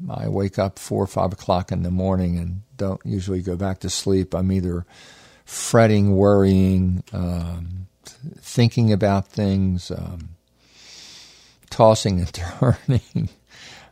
I 0.10 0.28
wake 0.28 0.60
up 0.60 0.78
four 0.78 1.04
or 1.04 1.08
five 1.08 1.32
o'clock 1.32 1.72
in 1.72 1.84
the 1.84 1.92
morning 1.92 2.38
and 2.38 2.62
don't 2.76 3.00
usually 3.06 3.42
go 3.42 3.56
back 3.56 3.80
to 3.80 3.90
sleep. 3.90 4.34
I'm 4.34 4.52
either 4.52 4.86
fretting, 5.46 6.16
worrying, 6.16 7.04
um, 7.14 7.88
thinking 8.40 8.92
about 8.92 9.28
things, 9.28 9.92
um, 9.92 10.30
tossing 11.70 12.20
and 12.20 12.34
turning, 12.34 13.30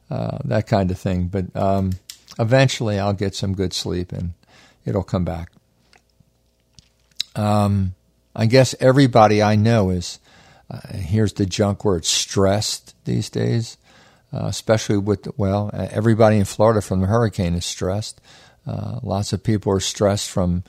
uh, 0.09 0.39
that 0.45 0.67
kind 0.67 0.91
of 0.91 0.97
thing. 0.97 1.27
But 1.27 1.55
um, 1.55 1.91
eventually 2.39 2.99
I'll 2.99 3.13
get 3.13 3.35
some 3.35 3.53
good 3.53 3.73
sleep 3.73 4.11
and 4.11 4.33
it'll 4.85 5.03
come 5.03 5.23
back. 5.23 5.51
Um, 7.35 7.95
I 8.35 8.45
guess 8.47 8.75
everybody 8.79 9.41
I 9.41 9.55
know 9.55 9.89
is, 9.89 10.19
uh, 10.69 10.79
here's 10.93 11.33
the 11.33 11.45
junk 11.45 11.85
word, 11.85 12.05
stressed 12.05 12.95
these 13.05 13.29
days, 13.29 13.77
uh, 14.33 14.45
especially 14.45 14.97
with, 14.97 15.27
well, 15.37 15.69
everybody 15.73 16.37
in 16.37 16.45
Florida 16.45 16.81
from 16.81 17.01
the 17.01 17.07
hurricane 17.07 17.53
is 17.53 17.65
stressed. 17.65 18.19
Uh, 18.65 18.99
lots 19.03 19.33
of 19.33 19.43
people 19.43 19.71
are 19.71 19.79
stressed 19.79 20.29
from 20.29 20.63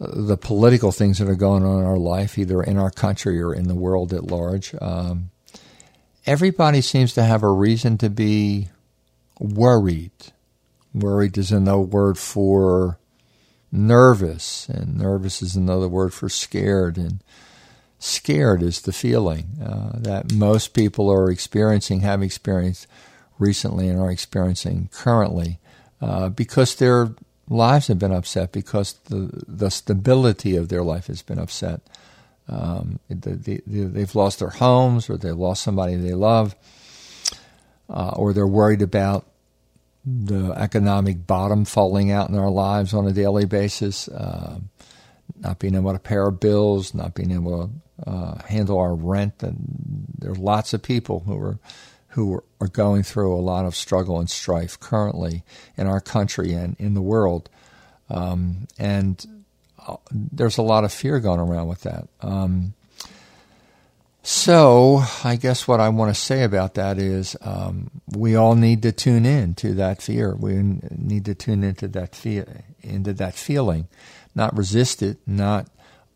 the 0.00 0.38
political 0.38 0.92
things 0.92 1.18
that 1.18 1.28
are 1.28 1.34
going 1.34 1.64
on 1.64 1.80
in 1.80 1.86
our 1.86 1.98
life, 1.98 2.38
either 2.38 2.62
in 2.62 2.78
our 2.78 2.90
country 2.90 3.40
or 3.40 3.54
in 3.54 3.68
the 3.68 3.74
world 3.74 4.14
at 4.14 4.24
large. 4.24 4.74
Um, 4.80 5.30
everybody 6.24 6.80
seems 6.80 7.12
to 7.14 7.22
have 7.22 7.42
a 7.42 7.52
reason 7.52 7.98
to 7.98 8.08
be 8.08 8.70
worried. 9.38 10.12
Worried 10.94 11.36
is 11.36 11.52
another 11.52 11.80
word 11.80 12.16
for 12.16 12.98
nervous, 13.70 14.68
and 14.70 14.96
nervous 14.96 15.42
is 15.42 15.54
another 15.54 15.86
word 15.86 16.14
for 16.14 16.30
scared. 16.30 16.96
And 16.96 17.22
scared 17.98 18.62
is 18.62 18.80
the 18.80 18.94
feeling 18.94 19.58
uh, 19.62 19.92
that 19.94 20.32
most 20.32 20.72
people 20.72 21.10
are 21.10 21.30
experiencing, 21.30 22.00
have 22.00 22.22
experienced 22.22 22.86
recently, 23.38 23.86
and 23.86 24.00
are 24.00 24.10
experiencing 24.10 24.88
currently, 24.92 25.58
uh, 26.00 26.30
because 26.30 26.74
they're 26.74 27.10
lives 27.50 27.88
have 27.88 27.98
been 27.98 28.12
upset 28.12 28.52
because 28.52 28.94
the 29.10 29.44
the 29.46 29.70
stability 29.70 30.56
of 30.56 30.68
their 30.68 30.82
life 30.82 31.08
has 31.08 31.20
been 31.20 31.38
upset. 31.38 31.80
Um, 32.48 32.98
the, 33.08 33.30
the, 33.30 33.62
the, 33.66 33.84
they've 33.84 34.14
lost 34.14 34.38
their 34.38 34.48
homes, 34.50 35.08
or 35.08 35.16
they've 35.16 35.36
lost 35.36 35.62
somebody 35.62 35.94
they 35.96 36.14
love, 36.14 36.56
uh, 37.88 38.12
or 38.16 38.32
they're 38.32 38.46
worried 38.46 38.82
about 38.82 39.24
the 40.04 40.52
economic 40.52 41.26
bottom 41.26 41.64
falling 41.64 42.10
out 42.10 42.28
in 42.28 42.36
our 42.36 42.50
lives 42.50 42.94
on 42.94 43.06
a 43.06 43.12
daily 43.12 43.44
basis, 43.44 44.08
uh, 44.08 44.58
not 45.38 45.58
being 45.58 45.74
able 45.74 45.92
to 45.92 45.98
pay 45.98 46.16
our 46.16 46.32
bills, 46.32 46.94
not 46.94 47.14
being 47.14 47.30
able 47.30 47.68
to 47.68 48.10
uh, 48.10 48.42
handle 48.46 48.78
our 48.78 48.94
rent. 48.94 49.42
And 49.42 50.06
there 50.18 50.32
are 50.32 50.34
lots 50.34 50.72
of 50.72 50.82
people 50.82 51.20
who 51.20 51.38
are 51.38 51.58
who 52.10 52.42
are 52.60 52.68
going 52.68 53.02
through 53.02 53.34
a 53.34 53.40
lot 53.40 53.64
of 53.64 53.76
struggle 53.76 54.18
and 54.18 54.28
strife 54.28 54.78
currently 54.80 55.44
in 55.76 55.86
our 55.86 56.00
country 56.00 56.52
and 56.52 56.76
in 56.78 56.94
the 56.94 57.02
world. 57.02 57.48
Um, 58.08 58.66
and 58.78 59.24
uh, 59.86 59.96
there's 60.10 60.58
a 60.58 60.62
lot 60.62 60.84
of 60.84 60.92
fear 60.92 61.20
going 61.20 61.40
around 61.40 61.68
with 61.68 61.82
that. 61.82 62.08
Um, 62.20 62.74
so, 64.22 65.02
I 65.24 65.36
guess 65.36 65.66
what 65.66 65.80
I 65.80 65.88
want 65.88 66.14
to 66.14 66.20
say 66.20 66.42
about 66.42 66.74
that 66.74 66.98
is 66.98 67.36
um, 67.40 67.90
we 68.06 68.36
all 68.36 68.54
need 68.54 68.82
to 68.82 68.92
tune 68.92 69.24
in 69.24 69.54
to 69.54 69.72
that 69.74 70.02
fear. 70.02 70.34
We 70.34 70.56
need 70.90 71.24
to 71.24 71.34
tune 71.34 71.64
into 71.64 71.88
that 71.88 72.14
fear, 72.14 72.64
into 72.82 73.14
that 73.14 73.34
feeling, 73.34 73.88
not 74.34 74.54
resist 74.54 75.02
it, 75.02 75.18
not 75.26 75.68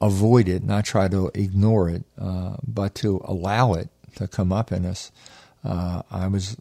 avoid 0.02 0.48
it, 0.48 0.62
not 0.62 0.84
try 0.84 1.08
to 1.08 1.30
ignore 1.34 1.88
it, 1.88 2.04
uh, 2.20 2.56
but 2.66 2.94
to 2.96 3.22
allow 3.24 3.72
it 3.72 3.88
to 4.16 4.28
come 4.28 4.52
up 4.52 4.70
in 4.70 4.84
us. 4.84 5.10
Uh, 5.64 6.02
I 6.10 6.26
was 6.26 6.56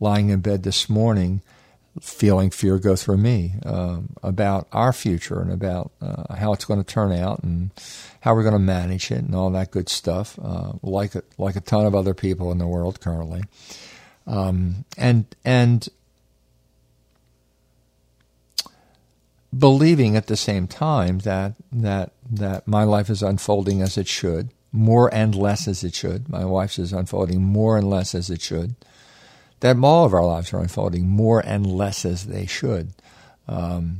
lying 0.00 0.30
in 0.30 0.40
bed 0.40 0.62
this 0.62 0.88
morning 0.88 1.42
feeling 2.00 2.50
fear 2.50 2.78
go 2.78 2.96
through 2.96 3.16
me 3.16 3.54
um, 3.64 4.10
about 4.22 4.68
our 4.72 4.92
future 4.92 5.40
and 5.40 5.52
about 5.52 5.90
uh, 6.00 6.34
how 6.34 6.52
it's 6.52 6.64
going 6.64 6.82
to 6.82 6.86
turn 6.86 7.12
out 7.12 7.42
and 7.42 7.70
how 8.20 8.34
we're 8.34 8.42
going 8.42 8.54
to 8.54 8.58
manage 8.58 9.10
it 9.10 9.18
and 9.18 9.34
all 9.34 9.50
that 9.50 9.70
good 9.70 9.88
stuff, 9.88 10.38
uh, 10.42 10.72
like 10.82 11.14
a, 11.14 11.22
like 11.38 11.56
a 11.56 11.60
ton 11.60 11.86
of 11.86 11.94
other 11.94 12.14
people 12.14 12.52
in 12.52 12.58
the 12.58 12.66
world 12.66 13.00
currently, 13.00 13.42
um, 14.26 14.84
and 14.96 15.34
and 15.44 15.88
believing 19.56 20.16
at 20.16 20.26
the 20.26 20.36
same 20.36 20.66
time 20.66 21.20
that 21.20 21.54
that 21.72 22.12
that 22.30 22.68
my 22.68 22.84
life 22.84 23.08
is 23.10 23.22
unfolding 23.22 23.82
as 23.82 23.96
it 23.96 24.06
should, 24.06 24.50
more 24.72 25.12
and 25.12 25.34
less 25.34 25.66
as 25.66 25.82
it 25.84 25.94
should. 25.94 26.28
My 26.28 26.44
wife's 26.44 26.78
is 26.78 26.92
unfolding 26.92 27.42
more 27.42 27.78
and 27.78 27.88
less 27.88 28.14
as 28.14 28.30
it 28.30 28.40
should 28.40 28.74
that 29.60 29.76
all 29.82 30.04
of 30.04 30.14
our 30.14 30.24
lives 30.24 30.52
are 30.52 30.60
unfolding 30.60 31.08
more 31.08 31.40
and 31.40 31.66
less 31.66 32.04
as 32.04 32.26
they 32.26 32.46
should. 32.46 32.92
Um, 33.46 33.98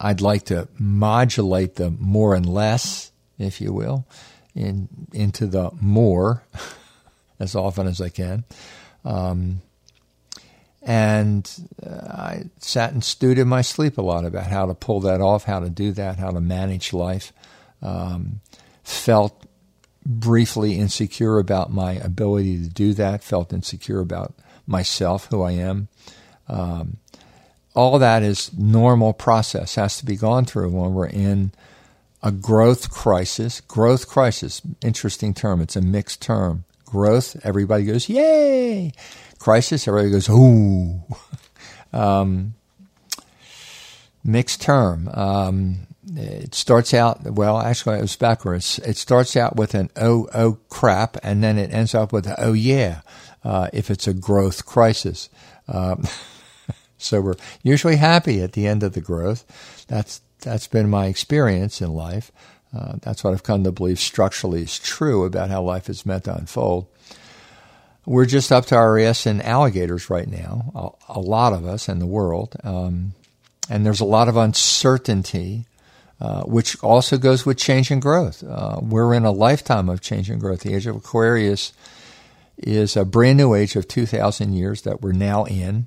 I'd 0.00 0.20
like 0.20 0.44
to 0.46 0.68
modulate 0.78 1.76
the 1.76 1.90
more 1.90 2.34
and 2.34 2.46
less, 2.46 3.12
if 3.38 3.60
you 3.60 3.72
will, 3.72 4.06
in 4.54 4.88
into 5.12 5.46
the 5.46 5.70
more 5.80 6.44
as 7.40 7.54
often 7.54 7.86
as 7.86 8.00
I 8.00 8.08
can. 8.08 8.44
Um, 9.04 9.60
and 10.82 11.50
uh, 11.84 12.12
I 12.12 12.42
sat 12.58 12.92
and 12.92 13.02
stewed 13.02 13.38
in 13.38 13.48
my 13.48 13.62
sleep 13.62 13.96
a 13.96 14.02
lot 14.02 14.24
about 14.24 14.46
how 14.46 14.66
to 14.66 14.74
pull 14.74 15.00
that 15.00 15.20
off, 15.20 15.44
how 15.44 15.60
to 15.60 15.70
do 15.70 15.92
that, 15.92 16.18
how 16.18 16.30
to 16.30 16.40
manage 16.40 16.92
life. 16.92 17.32
Um, 17.80 18.40
felt 18.84 19.46
briefly 20.06 20.78
insecure 20.78 21.38
about 21.38 21.72
my 21.72 21.92
ability 21.92 22.62
to 22.62 22.68
do 22.68 22.92
that, 22.94 23.24
felt 23.24 23.52
insecure 23.52 24.00
about 24.00 24.34
myself, 24.66 25.26
who 25.26 25.42
I 25.42 25.52
am. 25.52 25.88
Um, 26.48 26.98
all 27.74 27.98
that 27.98 28.22
is 28.22 28.52
normal 28.56 29.12
process, 29.12 29.74
has 29.74 29.98
to 29.98 30.04
be 30.04 30.16
gone 30.16 30.44
through 30.44 30.70
when 30.70 30.94
we're 30.94 31.06
in 31.06 31.52
a 32.22 32.30
growth 32.30 32.90
crisis. 32.90 33.60
Growth 33.62 34.08
crisis, 34.08 34.62
interesting 34.82 35.34
term. 35.34 35.60
It's 35.60 35.76
a 35.76 35.82
mixed 35.82 36.22
term. 36.22 36.64
Growth, 36.84 37.36
everybody 37.44 37.84
goes, 37.84 38.08
yay! 38.08 38.92
Crisis, 39.38 39.88
everybody 39.88 40.10
goes, 40.10 40.28
ooh. 40.28 41.02
um, 41.92 42.54
mixed 44.22 44.62
term. 44.62 45.08
Um, 45.12 45.86
it 46.16 46.54
starts 46.54 46.94
out 46.94 47.22
well 47.22 47.58
actually 47.58 47.98
it 47.98 48.02
was 48.02 48.16
backwards. 48.16 48.78
It 48.80 48.96
starts 48.96 49.36
out 49.36 49.56
with 49.56 49.74
an 49.74 49.90
oh 49.96 50.28
oh 50.34 50.58
crap 50.68 51.16
and 51.22 51.42
then 51.42 51.58
it 51.58 51.72
ends 51.72 51.94
up 51.94 52.12
with 52.12 52.32
oh 52.38 52.52
yeah 52.52 53.00
uh, 53.44 53.68
if 53.72 53.90
it's 53.90 54.08
a 54.08 54.14
growth 54.14 54.64
crisis. 54.64 55.28
Um, 55.68 56.04
so 56.98 57.20
we're 57.20 57.36
usually 57.62 57.96
happy 57.96 58.42
at 58.42 58.52
the 58.52 58.66
end 58.66 58.82
of 58.82 58.94
the 58.94 59.00
growth. 59.00 59.84
That's 59.88 60.20
that's 60.40 60.66
been 60.66 60.88
my 60.90 61.06
experience 61.06 61.80
in 61.80 61.92
life. 61.92 62.32
Uh, 62.76 62.94
that's 63.02 63.22
what 63.22 63.32
I've 63.32 63.42
come 63.42 63.64
to 63.64 63.72
believe 63.72 64.00
structurally 64.00 64.62
is 64.62 64.78
true 64.78 65.24
about 65.24 65.50
how 65.50 65.62
life 65.62 65.88
is 65.88 66.04
meant 66.04 66.24
to 66.24 66.36
unfold. 66.36 66.86
We're 68.04 68.26
just 68.26 68.52
up 68.52 68.66
to 68.66 68.76
our 68.76 68.98
ass 68.98 69.26
in 69.26 69.40
alligators 69.40 70.10
right 70.10 70.28
now 70.28 70.96
a, 71.08 71.18
a 71.18 71.20
lot 71.20 71.52
of 71.52 71.64
us 71.64 71.88
in 71.88 72.00
the 72.00 72.06
world. 72.06 72.56
Um, 72.62 73.14
and 73.70 73.86
there's 73.86 74.00
a 74.00 74.04
lot 74.04 74.28
of 74.28 74.36
uncertainty 74.36 75.66
uh, 76.20 76.42
which 76.42 76.80
also 76.82 77.18
goes 77.18 77.44
with 77.44 77.58
change 77.58 77.90
and 77.90 78.00
growth. 78.00 78.42
Uh, 78.42 78.78
we're 78.80 79.14
in 79.14 79.24
a 79.24 79.32
lifetime 79.32 79.88
of 79.88 80.00
change 80.00 80.30
and 80.30 80.40
growth. 80.40 80.60
The 80.60 80.74
age 80.74 80.86
of 80.86 80.96
Aquarius 80.96 81.72
is 82.56 82.96
a 82.96 83.04
brand 83.04 83.38
new 83.38 83.54
age 83.54 83.76
of 83.76 83.88
2,000 83.88 84.52
years 84.52 84.82
that 84.82 85.02
we're 85.02 85.12
now 85.12 85.44
in. 85.44 85.86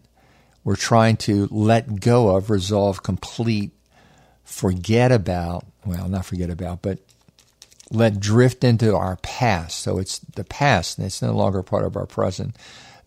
We're 0.63 0.76
trying 0.76 1.18
to 1.18 1.48
let 1.50 2.02
go 2.02 2.36
of, 2.36 2.50
resolve, 2.50 3.04
complete, 3.04 3.72
forget 4.44 5.12
about, 5.12 5.66
well, 5.86 6.10
not 6.10 6.26
forget 6.26 6.50
about, 6.50 6.82
but 6.82 7.00
let 7.90 8.20
drift 8.20 8.63
into 8.63 8.96
our 8.96 9.16
past. 9.18 9.80
So 9.80 9.98
it's 9.98 10.20
the 10.20 10.44
past, 10.44 10.98
and 10.98 11.08
it's 11.08 11.22
no 11.22 11.34
longer 11.34 11.63
part 11.63 11.86
of 11.86 11.96
our 11.96 12.06
present. 12.06 12.56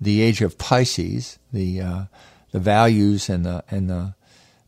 The 0.01 0.23
age 0.23 0.41
of 0.41 0.57
Pisces, 0.57 1.39
the 1.53 1.81
uh, 1.83 2.05
the 2.53 2.61
values 2.61 3.29
and 3.29 3.45
the 3.45 3.63
and 3.71 3.91
the 3.91 4.15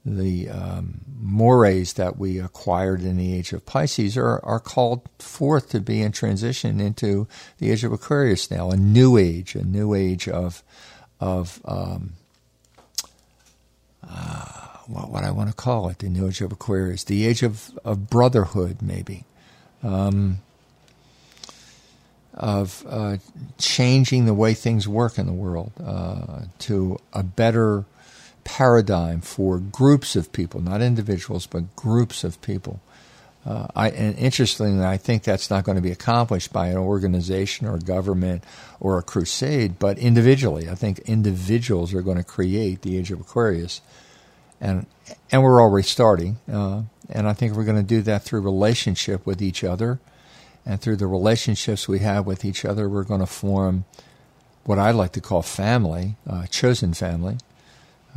the 0.04 0.48
um, 0.48 1.00
mores 1.20 1.92
that 1.94 2.18
we 2.18 2.40
acquired 2.40 3.02
in 3.02 3.16
the 3.16 3.34
age 3.34 3.52
of 3.52 3.64
Pisces 3.64 4.16
are, 4.16 4.44
are 4.44 4.58
called 4.58 5.08
forth 5.18 5.70
to 5.70 5.80
be 5.80 6.02
in 6.02 6.12
transition 6.12 6.80
into 6.80 7.28
the 7.58 7.70
age 7.70 7.84
of 7.84 7.92
Aquarius 7.92 8.50
now, 8.50 8.70
a 8.70 8.76
new 8.76 9.16
age, 9.16 9.54
a 9.54 9.64
new 9.64 9.94
age 9.94 10.28
of 10.28 10.62
of 11.20 11.60
um, 11.64 12.14
uh, 14.08 14.78
what 14.88 15.08
what 15.10 15.22
I 15.22 15.30
want 15.30 15.50
to 15.50 15.54
call 15.54 15.88
it, 15.88 16.00
the 16.00 16.08
new 16.08 16.28
age 16.28 16.40
of 16.40 16.50
Aquarius, 16.50 17.04
the 17.04 17.26
age 17.26 17.42
of, 17.42 17.78
of 17.84 18.10
brotherhood, 18.10 18.82
maybe. 18.82 19.24
Um, 19.82 20.38
of 22.34 22.84
uh, 22.88 23.18
changing 23.58 24.24
the 24.24 24.32
way 24.32 24.54
things 24.54 24.88
work 24.88 25.18
in 25.18 25.26
the 25.26 25.32
world 25.32 25.70
uh, 25.84 26.42
to 26.60 26.98
a 27.12 27.22
better 27.22 27.84
paradigm 28.44 29.20
for 29.20 29.58
groups 29.58 30.16
of 30.16 30.32
people, 30.32 30.60
not 30.60 30.82
individuals, 30.82 31.46
but 31.46 31.74
groups 31.76 32.24
of 32.24 32.40
people. 32.42 32.80
Uh, 33.44 33.66
I, 33.74 33.90
and 33.90 34.16
interestingly, 34.18 34.84
I 34.84 34.96
think 34.96 35.24
that's 35.24 35.50
not 35.50 35.64
going 35.64 35.74
to 35.74 35.82
be 35.82 35.90
accomplished 35.90 36.52
by 36.52 36.68
an 36.68 36.76
organization 36.76 37.66
or 37.66 37.76
a 37.76 37.80
government 37.80 38.44
or 38.78 38.98
a 38.98 39.02
crusade, 39.02 39.78
but 39.80 39.98
individually. 39.98 40.68
I 40.68 40.76
think 40.76 41.00
individuals 41.00 41.92
are 41.92 42.02
going 42.02 42.18
to 42.18 42.24
create 42.24 42.82
the 42.82 42.96
age 42.96 43.10
of 43.10 43.20
Aquarius, 43.20 43.80
and 44.60 44.86
and 45.32 45.42
we're 45.42 45.60
already 45.60 45.86
starting. 45.86 46.38
Uh, 46.50 46.82
and 47.08 47.28
I 47.28 47.32
think 47.32 47.54
we're 47.54 47.64
going 47.64 47.76
to 47.76 47.82
do 47.82 48.00
that 48.02 48.22
through 48.22 48.42
relationship 48.42 49.26
with 49.26 49.42
each 49.42 49.64
other, 49.64 49.98
and 50.64 50.80
through 50.80 50.96
the 50.96 51.08
relationships 51.08 51.88
we 51.88 51.98
have 51.98 52.24
with 52.24 52.44
each 52.44 52.64
other, 52.64 52.88
we're 52.88 53.02
going 53.02 53.20
to 53.20 53.26
form 53.26 53.86
what 54.64 54.78
I 54.78 54.92
like 54.92 55.12
to 55.12 55.20
call 55.20 55.42
family, 55.42 56.14
uh, 56.28 56.46
chosen 56.46 56.94
family, 56.94 57.38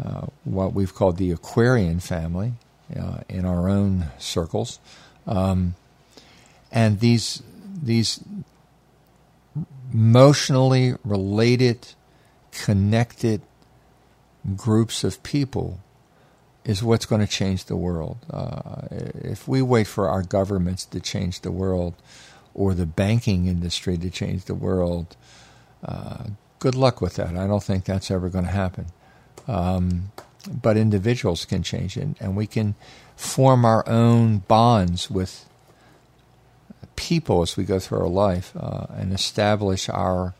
uh, 0.04 0.28
what 0.44 0.74
we've 0.74 0.94
called 0.94 1.18
the 1.18 1.32
Aquarian 1.32 2.00
family 2.00 2.54
uh, 2.98 3.20
in 3.30 3.46
our 3.46 3.70
own 3.70 4.08
circles, 4.18 4.80
um, 5.28 5.76
and 6.72 7.00
these 7.00 7.42
these 7.82 8.20
emotionally 9.94 10.96
related, 11.04 11.88
connected 12.52 13.42
groups 14.56 15.04
of 15.04 15.22
people 15.24 15.80
is 16.66 16.84
what's 16.84 17.06
going 17.06 17.22
to 17.22 17.28
change 17.28 17.66
the 17.66 17.76
world. 17.76 18.18
Uh, 18.30 18.88
if 18.92 19.48
we 19.48 19.62
wait 19.62 19.88
for 19.88 20.10
our 20.10 20.24
governments 20.24 20.86
to 20.86 21.00
change 21.00 21.42
the 21.42 21.52
world 21.52 21.94
or 22.54 22.74
the 22.74 22.86
banking 22.86 23.48
industry 23.48 23.98
to 23.98 24.10
change 24.10 24.46
the 24.46 24.56
world, 24.56 25.16
uh, 25.84 26.26
good 26.60 26.76
luck 26.76 27.02
with 27.02 27.16
that. 27.16 27.36
I 27.38 27.48
don't 27.48 27.64
think 27.64 27.86
that's 27.86 28.10
ever 28.10 28.30
going 28.30 28.46
to 28.46 28.52
happen. 28.52 28.88
Um, 29.48 30.12
but 30.50 30.78
individuals 30.78 31.46
can 31.46 31.64
change 31.64 31.98
it, 31.98 32.08
and 32.20 32.36
we 32.36 32.48
can 32.48 32.76
form 33.16 33.66
our 33.66 33.88
own 33.88 34.40
bonds 34.40 35.10
with 35.10 35.46
people 36.96 37.42
as 37.42 37.58
we 37.58 37.64
go 37.64 37.80
through 37.80 38.00
our 38.00 38.08
life 38.08 38.54
uh, 38.56 38.86
and 38.96 39.12
establish 39.14 39.90
our 39.90 40.34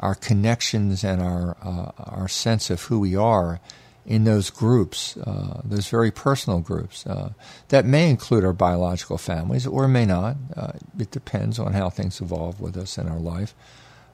our 0.00 0.14
connections 0.14 1.04
and 1.04 1.22
our 1.22 1.56
uh, 1.62 1.92
our 1.98 2.28
sense 2.28 2.70
of 2.70 2.82
who 2.82 2.98
we 2.98 3.14
are 3.14 3.60
in 4.04 4.24
those 4.24 4.50
groups, 4.50 5.16
uh, 5.18 5.60
those 5.64 5.86
very 5.86 6.10
personal 6.10 6.58
groups. 6.58 7.06
Uh, 7.06 7.32
that 7.68 7.84
may 7.84 8.10
include 8.10 8.44
our 8.44 8.52
biological 8.52 9.16
families 9.16 9.66
or 9.66 9.86
may 9.86 10.04
not. 10.04 10.36
Uh, 10.56 10.72
it 10.98 11.10
depends 11.12 11.58
on 11.58 11.72
how 11.72 11.88
things 11.88 12.20
evolve 12.20 12.60
with 12.60 12.76
us 12.76 12.98
in 12.98 13.08
our 13.08 13.20
life. 13.20 13.54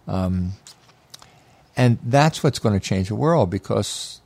Um, 0.07 0.53
and 1.79 1.99
that's 2.03 2.43
what's 2.43 2.59
going 2.59 2.79
to 2.79 2.85
change 2.85 3.09
the 3.09 3.15
world 3.15 3.49
because 3.51 4.21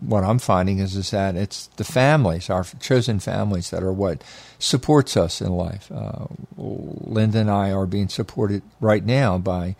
what 0.00 0.22
I'm 0.22 0.38
finding 0.38 0.78
is, 0.78 0.94
is 0.94 1.10
that 1.12 1.34
it's 1.34 1.68
the 1.78 1.84
families, 1.84 2.50
our 2.50 2.64
chosen 2.78 3.18
families, 3.18 3.70
that 3.70 3.82
are 3.82 3.92
what 3.92 4.22
supports 4.58 5.16
us 5.16 5.40
in 5.40 5.50
life. 5.50 5.90
Uh, 5.90 6.26
Linda 6.58 7.38
and 7.38 7.50
I 7.50 7.72
are 7.72 7.86
being 7.86 8.08
supported 8.08 8.62
right 8.80 9.04
now 9.04 9.38
by 9.38 9.74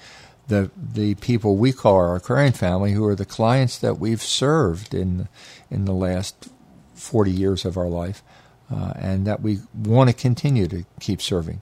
the 0.48 0.70
the 0.74 1.14
people 1.16 1.56
we 1.56 1.72
call 1.72 1.96
our 1.96 2.18
current 2.18 2.56
family, 2.56 2.92
who 2.92 3.04
are 3.04 3.14
the 3.14 3.26
clients 3.26 3.78
that 3.78 3.98
we've 3.98 4.22
served 4.22 4.94
in 4.94 5.28
in 5.70 5.84
the 5.84 5.92
last 5.92 6.48
forty 6.94 7.30
years 7.30 7.66
of 7.66 7.76
our 7.76 7.88
life, 7.88 8.22
uh, 8.70 8.94
and 8.96 9.26
that 9.26 9.42
we 9.42 9.60
want 9.74 10.08
to 10.08 10.16
continue 10.16 10.66
to 10.68 10.84
keep 10.98 11.20
serving. 11.20 11.60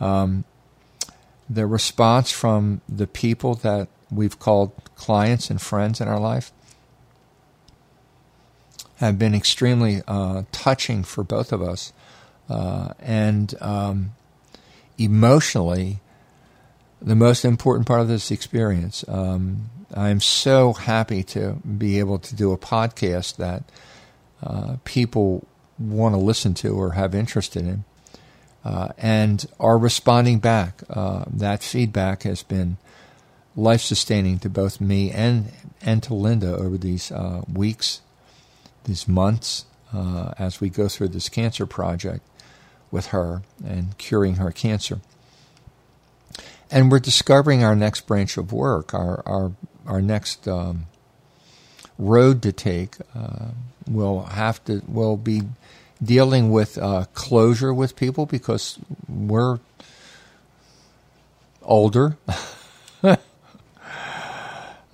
Um, 0.00 0.44
the 1.48 1.66
response 1.66 2.32
from 2.32 2.80
the 2.88 3.06
people 3.06 3.54
that 3.54 3.88
we've 4.10 4.38
called 4.38 4.72
clients 4.98 5.48
and 5.48 5.62
friends 5.62 6.00
in 6.00 6.08
our 6.08 6.20
life 6.20 6.52
have 8.96 9.18
been 9.18 9.34
extremely 9.34 10.02
uh, 10.06 10.42
touching 10.52 11.04
for 11.04 11.22
both 11.22 11.52
of 11.52 11.62
us, 11.62 11.92
uh, 12.50 12.92
and 12.98 13.54
um, 13.60 14.10
emotionally 14.98 16.00
the 17.00 17.14
most 17.14 17.44
important 17.44 17.86
part 17.86 18.00
of 18.00 18.08
this 18.08 18.30
experience. 18.30 19.04
Um, 19.06 19.70
I'm 19.94 20.20
so 20.20 20.72
happy 20.72 21.22
to 21.24 21.52
be 21.54 22.00
able 22.00 22.18
to 22.18 22.34
do 22.34 22.52
a 22.52 22.58
podcast 22.58 23.36
that 23.36 23.62
uh, 24.42 24.76
people 24.84 25.46
want 25.78 26.14
to 26.14 26.18
listen 26.18 26.54
to 26.54 26.70
or 26.70 26.92
have 26.92 27.14
interest 27.14 27.56
in, 27.56 27.84
uh, 28.64 28.88
and 28.98 29.46
are 29.60 29.78
responding 29.78 30.40
back. 30.40 30.82
Uh, 30.90 31.24
that 31.30 31.62
feedback 31.62 32.24
has 32.24 32.42
been 32.42 32.78
life 33.58 33.80
sustaining 33.82 34.38
to 34.38 34.48
both 34.48 34.80
me 34.80 35.10
and 35.10 35.52
and 35.82 36.02
to 36.02 36.14
Linda 36.14 36.56
over 36.56 36.78
these 36.78 37.10
uh, 37.12 37.42
weeks, 37.52 38.00
these 38.84 39.06
months, 39.06 39.64
uh, 39.92 40.32
as 40.38 40.60
we 40.60 40.68
go 40.68 40.88
through 40.88 41.08
this 41.08 41.28
cancer 41.28 41.66
project 41.66 42.24
with 42.90 43.08
her 43.08 43.42
and 43.64 43.96
curing 43.98 44.36
her 44.36 44.50
cancer 44.50 45.00
and 46.70 46.90
we're 46.90 46.98
discovering 46.98 47.64
our 47.64 47.74
next 47.74 48.06
branch 48.06 48.36
of 48.36 48.52
work, 48.52 48.94
our 48.94 49.22
our 49.26 49.52
our 49.86 50.02
next 50.02 50.46
um, 50.46 50.86
road 51.98 52.42
to 52.42 52.52
take. 52.52 52.96
Uh, 53.14 53.48
we'll 53.88 54.22
have 54.22 54.62
to 54.64 54.82
we'll 54.86 55.16
be 55.16 55.42
dealing 56.02 56.50
with 56.50 56.78
uh, 56.78 57.04
closure 57.14 57.72
with 57.72 57.96
people 57.96 58.26
because 58.26 58.78
we're 59.08 59.58
older. 61.62 62.16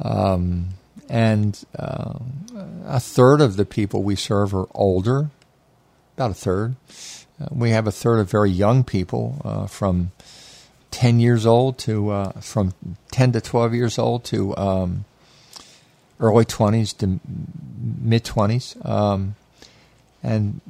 um, 0.01 0.71
and 1.09 1.63
uh, 1.79 2.15
a 2.87 3.01
third 3.01 3.41
of 3.41 3.57
the 3.57 3.65
people 3.65 4.03
we 4.03 4.17
serve 4.17 4.55
are 4.55 4.69
older, 4.75 5.31
about 6.17 6.31
a 6.31 6.35
third. 6.35 6.77
Uh, 7.41 7.49
we 7.51 7.71
have 7.71 7.87
a 7.87 7.93
third 7.93 8.19
of 8.19 8.31
very 8.31 8.51
young 8.51 8.85
people 8.85 9.41
uh, 9.45 9.67
from 9.67 10.13
10 10.93 11.19
years 11.19 11.45
old 11.45 11.77
to 11.79 12.11
uh, 12.11 12.33
from 12.41 12.73
10 13.11 13.33
to 13.33 13.41
12 13.41 13.75
years 13.75 13.99
old 13.99 14.25
to 14.25 14.57
um, 14.57 15.05
early 16.21 16.45
20s 16.45 16.97
to 16.99 17.19
mid 18.01 18.23
20s 18.23 18.85
um, 18.89 19.35
and 20.23 20.61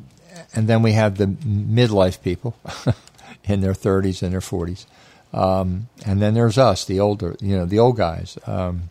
and 0.54 0.66
then 0.66 0.82
we 0.82 0.92
have 0.92 1.18
the 1.18 1.26
midlife 1.26 2.22
people 2.22 2.56
in 3.44 3.60
their 3.60 3.74
30s 3.74 4.22
and 4.22 4.32
their 4.32 4.40
40s 4.40 4.86
um, 5.34 5.88
and 6.06 6.22
then 6.22 6.32
there's 6.32 6.56
us 6.56 6.84
the 6.86 7.00
older 7.00 7.36
you 7.40 7.56
know 7.56 7.66
the 7.66 7.78
old 7.78 7.96
guys. 7.96 8.38
Um, 8.46 8.88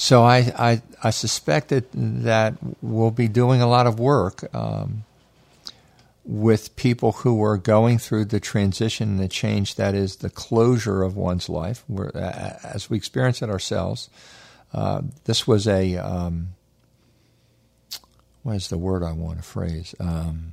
so 0.00 0.22
I, 0.22 0.52
I, 0.56 0.82
I 1.02 1.10
suspect 1.10 1.70
that, 1.70 1.88
that 1.92 2.54
we'll 2.80 3.10
be 3.10 3.26
doing 3.26 3.60
a 3.60 3.66
lot 3.66 3.88
of 3.88 3.98
work 3.98 4.48
um, 4.54 5.02
with 6.24 6.76
people 6.76 7.10
who 7.10 7.42
are 7.42 7.56
going 7.56 7.98
through 7.98 8.26
the 8.26 8.38
transition 8.38 9.08
and 9.08 9.18
the 9.18 9.26
change 9.26 9.74
that 9.74 9.96
is 9.96 10.16
the 10.16 10.30
closure 10.30 11.02
of 11.02 11.16
one's 11.16 11.48
life, 11.48 11.82
Where, 11.88 12.16
uh, 12.16 12.60
as 12.62 12.88
we 12.88 12.96
experience 12.96 13.42
it 13.42 13.50
ourselves. 13.50 14.08
Uh, 14.72 15.02
this 15.24 15.48
was 15.48 15.66
a 15.66 15.96
um, 15.96 16.50
what 18.44 18.54
is 18.54 18.68
the 18.68 18.78
word 18.78 19.02
I 19.02 19.10
want 19.10 19.38
to 19.38 19.42
phrase? 19.42 19.96
Um, 19.98 20.52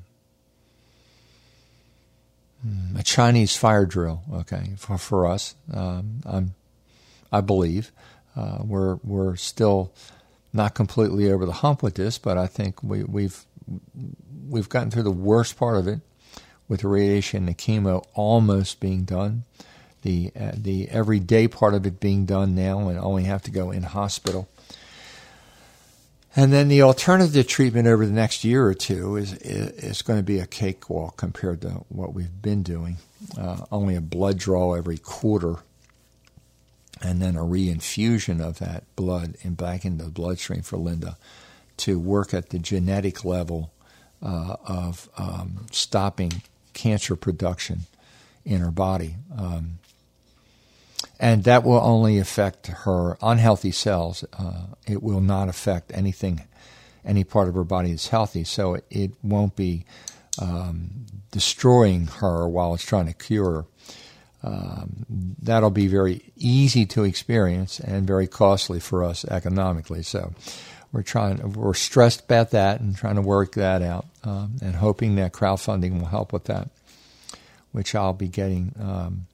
hmm, 2.63 2.97
a 2.97 3.03
Chinese 3.03 3.55
fire 3.55 3.85
drill. 3.85 4.23
Okay, 4.33 4.71
for 4.75 4.97
for 4.97 5.27
us, 5.27 5.53
um, 5.71 6.55
i 7.31 7.41
believe 7.41 7.91
uh, 8.35 8.59
we're 8.63 8.95
we're 9.03 9.35
still 9.35 9.91
not 10.53 10.73
completely 10.73 11.31
over 11.31 11.45
the 11.45 11.51
hump 11.51 11.83
with 11.83 11.95
this, 11.95 12.17
but 12.17 12.37
I 12.37 12.47
think 12.47 12.81
we, 12.81 13.03
we've 13.03 13.45
we've 14.47 14.69
gotten 14.69 14.91
through 14.91 15.03
the 15.03 15.11
worst 15.11 15.57
part 15.57 15.77
of 15.77 15.87
it 15.87 15.99
with 16.67 16.81
the 16.81 16.87
radiation 16.87 17.39
and 17.39 17.47
the 17.47 17.53
chemo 17.53 18.05
almost 18.13 18.79
being 18.79 19.03
done. 19.03 19.43
The 20.01 20.31
uh, 20.39 20.51
the 20.55 20.89
everyday 20.89 21.47
part 21.47 21.73
of 21.73 21.85
it 21.85 21.99
being 21.99 22.25
done 22.25 22.55
now, 22.55 22.87
and 22.87 22.99
only 22.99 23.23
have 23.23 23.41
to 23.43 23.51
go 23.51 23.71
in 23.71 23.83
hospital. 23.83 24.47
And 26.37 26.51
then 26.51 26.67
the 26.67 26.81
alternative 26.81 27.47
treatment 27.47 27.87
over 27.87 28.05
the 28.05 28.11
next 28.11 28.43
year 28.43 28.67
or 28.67 28.73
two 28.73 29.15
is 29.15 29.33
is, 29.33 30.01
going 30.01 30.19
to 30.19 30.23
be 30.23 30.39
a 30.39 30.45
cakewalk 30.45 31.15
compared 31.17 31.61
to 31.61 31.69
what 31.89 32.13
we've 32.13 32.41
been 32.41 32.61
doing. 32.61 32.97
Uh, 33.39 33.65
only 33.71 33.95
a 33.95 34.01
blood 34.01 34.37
draw 34.37 34.73
every 34.73 34.97
quarter, 34.97 35.59
and 37.05 37.21
then 37.21 37.35
a 37.35 37.41
reinfusion 37.41 38.41
of 38.41 38.59
that 38.59 38.83
blood 38.95 39.35
and 39.43 39.55
back 39.55 39.85
into 39.85 40.03
the 40.05 40.09
bloodstream 40.09 40.61
for 40.61 40.77
Linda 40.77 41.17
to 41.77 41.99
work 41.99 42.33
at 42.33 42.49
the 42.49 42.59
genetic 42.59 43.23
level 43.23 43.71
uh, 44.21 44.55
of 44.65 45.09
um, 45.17 45.67
stopping 45.71 46.41
cancer 46.73 47.15
production 47.15 47.81
in 48.43 48.59
her 48.61 48.71
body. 48.71 49.15
Um, 49.37 49.79
and 51.19 51.43
that 51.43 51.63
will 51.63 51.79
only 51.81 52.17
affect 52.17 52.67
her 52.67 53.17
unhealthy 53.21 53.71
cells. 53.71 54.25
Uh, 54.37 54.65
it 54.87 55.01
will 55.01 55.21
not 55.21 55.47
affect 55.47 55.91
anything, 55.93 56.41
any 57.05 57.23
part 57.23 57.47
of 57.47 57.55
her 57.55 57.63
body 57.63 57.91
that's 57.91 58.09
healthy. 58.09 58.43
So 58.43 58.75
it, 58.75 58.85
it 58.89 59.11
won't 59.23 59.55
be 59.55 59.85
um, 60.41 61.05
destroying 61.31 62.07
her 62.07 62.47
while 62.47 62.73
it's 62.73 62.83
trying 62.83 63.07
to 63.07 63.13
cure 63.13 63.51
her. 63.51 63.65
Um, 64.45 65.35
that'll 65.41 65.71
be 65.71 65.87
very 65.87 66.21
easy 66.35 66.85
to 66.87 67.03
experience 67.03 67.79
and 67.79 68.05
very 68.05 68.27
costly 68.27 68.79
for 68.79 69.03
us 69.03 69.25
economically. 69.25 70.03
So 70.03 70.33
we're 70.95 71.01
trying 71.01 71.51
we're 71.51 71.73
stressed 71.73 72.21
about 72.21 72.51
that 72.51 72.79
and 72.79 72.95
trying 72.95 73.15
to 73.15 73.21
work 73.21 73.53
that 73.55 73.81
out 73.81 74.05
um, 74.23 74.55
and 74.61 74.75
hoping 74.75 75.15
that 75.15 75.33
crowdfunding 75.33 75.99
will 75.99 76.07
help 76.07 76.31
with 76.31 76.45
that 76.45 76.69
which 77.73 77.93
i'll 77.93 78.13
be 78.13 78.29
getting 78.29 78.73
um, 78.79 79.25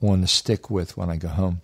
on 0.00 0.20
the 0.20 0.28
stick 0.28 0.70
with 0.70 0.96
when 0.96 1.10
i 1.10 1.16
go 1.16 1.28
home. 1.28 1.60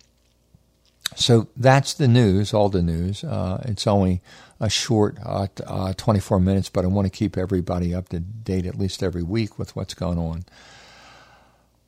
So 1.15 1.47
that's 1.55 1.93
the 1.93 2.07
news 2.07 2.53
all 2.53 2.67
the 2.67 2.81
news. 2.81 3.23
Uh, 3.23 3.61
it's 3.65 3.87
only 3.87 4.21
a 4.59 4.69
short 4.69 5.17
uh, 5.23 5.47
uh, 5.65 5.93
24 5.93 6.41
minutes 6.41 6.69
but 6.69 6.83
i 6.83 6.87
want 6.87 7.05
to 7.05 7.17
keep 7.17 7.37
everybody 7.37 7.93
up 7.95 8.09
to 8.09 8.19
date 8.19 8.65
at 8.65 8.77
least 8.77 9.03
every 9.03 9.23
week 9.23 9.57
with 9.57 9.73
what's 9.73 9.93
going 9.93 10.17
on 10.17 10.43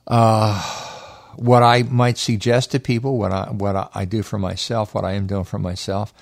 uh, 0.07 0.61
what 1.35 1.63
I 1.63 1.83
might 1.83 2.17
suggest 2.17 2.71
to 2.71 2.79
people, 2.79 3.17
what 3.17 3.31
I 3.31 3.49
what 3.51 3.91
I 3.93 4.05
do 4.05 4.23
for 4.23 4.39
myself, 4.39 4.93
what 4.93 5.05
I 5.05 5.13
am 5.13 5.27
doing 5.27 5.43
for 5.43 5.59
myself, 5.59 6.13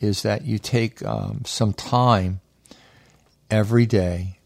is 0.00 0.22
that 0.22 0.44
you 0.44 0.58
take 0.58 1.04
um, 1.04 1.42
some 1.44 1.72
time 1.72 2.40
every 3.50 3.86
day 3.86 4.38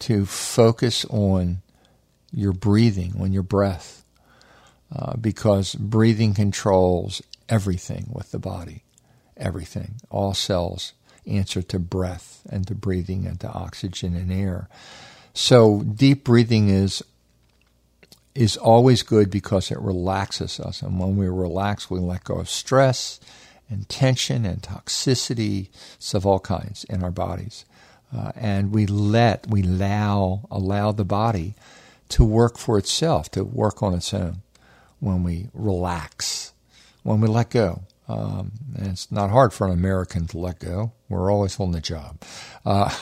to 0.00 0.26
focus 0.26 1.04
on 1.06 1.62
your 2.32 2.52
breathing, 2.52 3.14
on 3.20 3.32
your 3.32 3.42
breath, 3.42 4.04
uh, 4.94 5.16
because 5.16 5.74
breathing 5.74 6.34
controls 6.34 7.22
everything 7.48 8.06
with 8.12 8.30
the 8.30 8.38
body, 8.38 8.82
everything. 9.36 9.96
All 10.10 10.34
cells 10.34 10.92
answer 11.26 11.62
to 11.62 11.78
breath 11.78 12.42
and 12.50 12.66
to 12.66 12.74
breathing 12.74 13.26
and 13.26 13.40
to 13.40 13.48
oxygen 13.48 14.14
and 14.14 14.32
air. 14.32 14.68
So 15.32 15.82
deep 15.82 16.24
breathing 16.24 16.68
is 16.68 17.02
is 18.34 18.56
always 18.56 19.02
good 19.02 19.30
because 19.30 19.70
it 19.70 19.78
relaxes 19.78 20.58
us, 20.58 20.82
and 20.82 20.98
when 20.98 21.16
we 21.16 21.28
relax, 21.28 21.90
we 21.90 22.00
let 22.00 22.24
go 22.24 22.34
of 22.34 22.48
stress 22.48 23.20
and 23.70 23.88
tension 23.88 24.44
and 24.44 24.62
toxicity 24.62 25.68
of 26.14 26.26
all 26.26 26.40
kinds 26.40 26.84
in 26.84 27.02
our 27.02 27.10
bodies. 27.10 27.64
Uh, 28.14 28.32
and 28.36 28.72
we 28.72 28.86
let, 28.86 29.48
we 29.48 29.62
allow, 29.62 30.46
allow 30.50 30.92
the 30.92 31.04
body 31.04 31.54
to 32.10 32.24
work 32.24 32.58
for 32.58 32.78
itself, 32.78 33.30
to 33.30 33.42
work 33.42 33.82
on 33.82 33.94
its 33.94 34.14
own 34.14 34.42
when 35.00 35.22
we 35.22 35.48
relax, 35.52 36.52
when 37.02 37.20
we 37.20 37.28
let 37.28 37.50
go. 37.50 37.82
Um, 38.06 38.52
and 38.76 38.88
it's 38.88 39.10
not 39.10 39.30
hard 39.30 39.52
for 39.52 39.66
an 39.66 39.72
American 39.72 40.26
to 40.28 40.38
let 40.38 40.58
go. 40.58 40.92
We're 41.08 41.32
always 41.32 41.58
on 41.58 41.72
the 41.72 41.80
job. 41.80 42.22
Uh, 42.64 42.94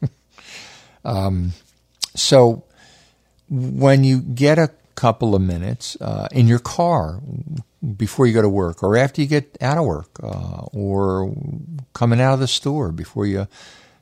um, 1.04 1.52
so 2.14 2.64
when 3.48 4.04
you 4.04 4.20
get 4.20 4.58
a 4.58 4.70
couple 4.94 5.34
of 5.34 5.40
minutes 5.40 5.96
uh, 6.00 6.28
in 6.32 6.48
your 6.48 6.58
car 6.58 7.20
before 7.96 8.26
you 8.26 8.34
go 8.34 8.42
to 8.42 8.48
work, 8.48 8.82
or 8.82 8.96
after 8.96 9.20
you 9.20 9.28
get 9.28 9.56
out 9.60 9.78
of 9.78 9.84
work, 9.84 10.10
uh, 10.22 10.62
or 10.72 11.32
coming 11.92 12.20
out 12.20 12.34
of 12.34 12.40
the 12.40 12.48
store 12.48 12.90
before 12.90 13.26
you 13.26 13.46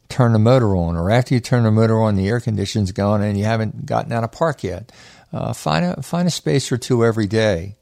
turn 0.09 0.33
the 0.33 0.39
motor 0.39 0.75
on, 0.75 0.97
or 0.97 1.11
after 1.11 1.35
you 1.35 1.41
turn 1.41 1.65
the 1.65 1.71
motor 1.71 2.01
on, 2.01 2.17
the 2.17 2.29
air 2.29 2.41
conditioning's 2.41 2.93
going, 2.93 3.23
and 3.23 3.39
you 3.39 3.45
haven't 3.45 3.85
gotten 3.85 4.13
out 4.13 4.25
of 4.25 4.33
park 4.33 4.65
yet. 4.65 4.91
Uh, 5.33 5.53
find 5.53 5.85
a 5.85 6.03
find 6.03 6.27
a 6.27 6.31
space 6.31 6.73
or 6.73 6.79
two 6.79 7.05
every 7.05 7.27
day 7.27 7.77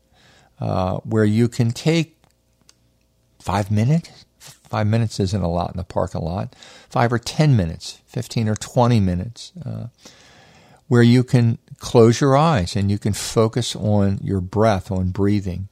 uh, 0.58 0.96
where 0.98 1.24
you 1.24 1.48
can 1.48 1.70
take 1.70 2.16
five 3.38 3.70
minutes. 3.70 4.24
Five 4.38 4.86
minutes 4.88 5.20
isn't 5.20 5.42
a 5.42 5.48
lot 5.48 5.70
in 5.70 5.76
the 5.76 5.84
parking 5.84 6.22
lot. 6.22 6.56
Five 6.88 7.12
or 7.12 7.18
ten 7.18 7.56
minutes, 7.56 8.00
fifteen 8.06 8.48
or 8.48 8.56
twenty 8.56 8.98
minutes, 8.98 9.52
uh, 9.64 9.86
where 10.88 11.02
you 11.02 11.24
can 11.24 11.58
close 11.78 12.20
your 12.20 12.36
eyes 12.36 12.76
and 12.76 12.90
you 12.90 12.98
can 12.98 13.12
focus 13.12 13.74
on 13.76 14.18
your 14.22 14.40
breath, 14.40 14.90
on 14.90 15.10
breathing. 15.10 15.68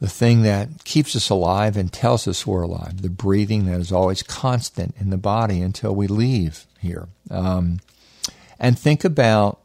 The 0.00 0.08
thing 0.08 0.42
that 0.42 0.84
keeps 0.84 1.14
us 1.14 1.28
alive 1.28 1.76
and 1.76 1.92
tells 1.92 2.26
us 2.26 2.46
we're 2.46 2.62
alive, 2.62 3.02
the 3.02 3.10
breathing 3.10 3.66
that 3.66 3.80
is 3.80 3.92
always 3.92 4.22
constant 4.22 4.94
in 4.98 5.10
the 5.10 5.18
body 5.18 5.60
until 5.60 5.94
we 5.94 6.06
leave 6.06 6.66
here. 6.80 7.08
Um, 7.30 7.80
and 8.58 8.78
think 8.78 9.04
about 9.04 9.60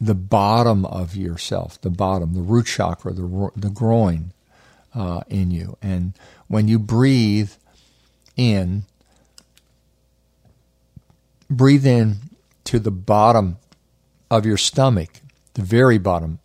the 0.00 0.14
bottom 0.14 0.86
of 0.86 1.14
yourself, 1.14 1.78
the 1.80 1.90
bottom, 1.90 2.32
the 2.32 2.40
root 2.40 2.66
chakra, 2.66 3.12
the, 3.12 3.50
the 3.54 3.68
groin 3.68 4.32
uh, 4.94 5.20
in 5.28 5.50
you. 5.50 5.76
And 5.82 6.14
when 6.48 6.66
you 6.66 6.78
breathe 6.78 7.52
in, 8.36 8.84
breathe 11.50 11.86
in 11.86 12.29
to 12.70 12.78
the 12.78 12.92
bottom 12.92 13.58
of 14.30 14.46
your 14.46 14.56
stomach, 14.56 15.22
the 15.54 15.62
very 15.62 15.98
bottom 15.98 16.38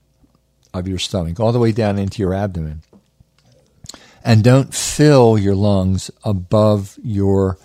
of 0.73 0.88
your 0.88 0.97
stomach, 0.97 1.39
all 1.39 1.51
the 1.51 1.59
way 1.59 1.71
down 1.71 1.99
into 1.99 2.19
your 2.19 2.33
abdomen. 2.33 2.81
And 4.23 4.43
don't 4.43 4.73
fill 4.73 5.38
your 5.38 5.53
lungs 5.53 6.09
above 6.23 6.97
your 7.03 7.59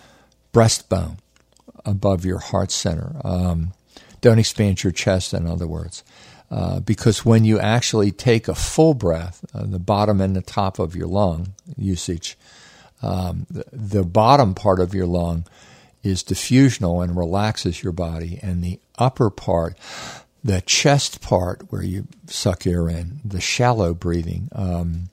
breastbone, 0.52 1.16
above 1.86 2.26
your 2.26 2.38
heart 2.38 2.70
center. 2.70 3.16
Um, 3.24 3.72
don't 4.20 4.38
expand 4.38 4.84
your 4.84 4.92
chest, 4.92 5.32
in 5.32 5.46
other 5.46 5.66
words. 5.66 6.04
Uh, 6.50 6.80
because 6.80 7.24
when 7.24 7.46
you 7.46 7.58
actually 7.58 8.10
take 8.12 8.46
a 8.46 8.54
full 8.54 8.92
breath, 8.92 9.42
uh, 9.54 9.64
the 9.64 9.78
bottom 9.78 10.20
and 10.20 10.36
the 10.36 10.42
top 10.42 10.78
of 10.78 10.94
your 10.94 11.06
lung 11.06 11.54
usage, 11.78 12.36
um, 13.00 13.46
the, 13.48 13.64
the, 13.72 14.04
bottom 14.04 14.54
part 14.54 14.80
of 14.80 14.92
your 14.92 15.06
lung 15.06 15.46
is 16.02 16.22
diffusional 16.22 17.02
and 17.02 17.16
relaxes 17.16 17.82
your 17.82 17.92
body, 17.92 18.38
and 18.42 18.62
the 18.62 18.80
upper 18.98 19.30
part, 19.30 19.76
the 20.42 20.60
chest 20.62 21.20
part 21.20 21.70
where 21.70 21.82
you 21.82 22.06
suck 22.26 22.66
air 22.66 22.88
in, 22.88 23.20
the 23.24 23.40
shallow 23.40 23.94
breathing, 23.94 24.48
um, 24.52 25.10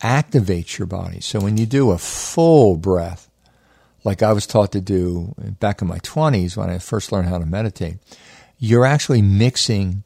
activates 0.00 0.78
your 0.78 0.86
body. 0.86 1.20
So 1.20 1.40
when 1.40 1.56
you 1.56 1.66
do 1.66 1.90
a 1.90 1.98
full 1.98 2.76
breath, 2.76 3.30
like 4.04 4.22
I 4.22 4.32
was 4.32 4.46
taught 4.46 4.72
to 4.72 4.80
do 4.80 5.34
back 5.60 5.80
in 5.80 5.88
my 5.88 5.98
20s 5.98 6.56
when 6.56 6.70
I 6.70 6.78
first 6.78 7.12
learned 7.12 7.28
how 7.28 7.38
to 7.38 7.46
meditate, 7.46 7.98
you're 8.58 8.86
actually 8.86 9.22
mixing 9.22 10.02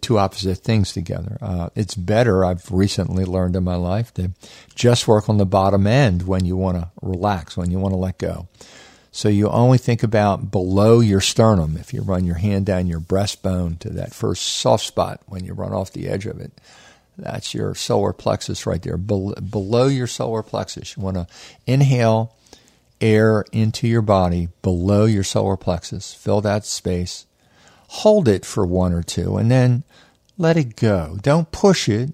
two 0.00 0.18
opposite 0.18 0.58
things 0.58 0.92
together. 0.92 1.38
Uh, 1.40 1.68
it's 1.74 1.94
better, 1.94 2.44
I've 2.44 2.70
recently 2.70 3.24
learned 3.24 3.56
in 3.56 3.64
my 3.64 3.74
life, 3.76 4.12
to 4.14 4.30
just 4.74 5.08
work 5.08 5.28
on 5.28 5.38
the 5.38 5.46
bottom 5.46 5.86
end 5.86 6.22
when 6.22 6.44
you 6.44 6.56
want 6.56 6.78
to 6.78 6.90
relax, 7.02 7.56
when 7.56 7.70
you 7.70 7.78
want 7.78 7.92
to 7.92 7.98
let 7.98 8.18
go. 8.18 8.48
So 9.14 9.28
you 9.28 9.48
only 9.48 9.78
think 9.78 10.02
about 10.02 10.50
below 10.50 10.98
your 10.98 11.20
sternum. 11.20 11.76
If 11.76 11.94
you 11.94 12.02
run 12.02 12.24
your 12.24 12.34
hand 12.34 12.66
down 12.66 12.88
your 12.88 12.98
breastbone 12.98 13.78
to 13.78 13.90
that 13.90 14.12
first 14.12 14.42
soft 14.42 14.84
spot 14.84 15.20
when 15.26 15.44
you 15.44 15.54
run 15.54 15.72
off 15.72 15.92
the 15.92 16.08
edge 16.08 16.26
of 16.26 16.40
it, 16.40 16.52
that's 17.16 17.54
your 17.54 17.76
solar 17.76 18.12
plexus 18.12 18.66
right 18.66 18.82
there. 18.82 18.96
Be- 18.96 19.34
below 19.48 19.86
your 19.86 20.08
solar 20.08 20.42
plexus, 20.42 20.96
you 20.96 21.02
want 21.04 21.16
to 21.16 21.28
inhale 21.64 22.34
air 23.00 23.44
into 23.52 23.86
your 23.86 24.02
body 24.02 24.48
below 24.62 25.04
your 25.04 25.22
solar 25.22 25.56
plexus. 25.56 26.12
Fill 26.12 26.40
that 26.40 26.64
space 26.64 27.26
hold 27.94 28.26
it 28.26 28.44
for 28.44 28.66
one 28.66 28.92
or 28.92 29.02
two, 29.02 29.36
and 29.36 29.50
then 29.50 29.84
let 30.36 30.56
it 30.56 30.74
go. 30.76 31.16
Don't 31.22 31.52
push 31.52 31.88
it. 31.88 32.12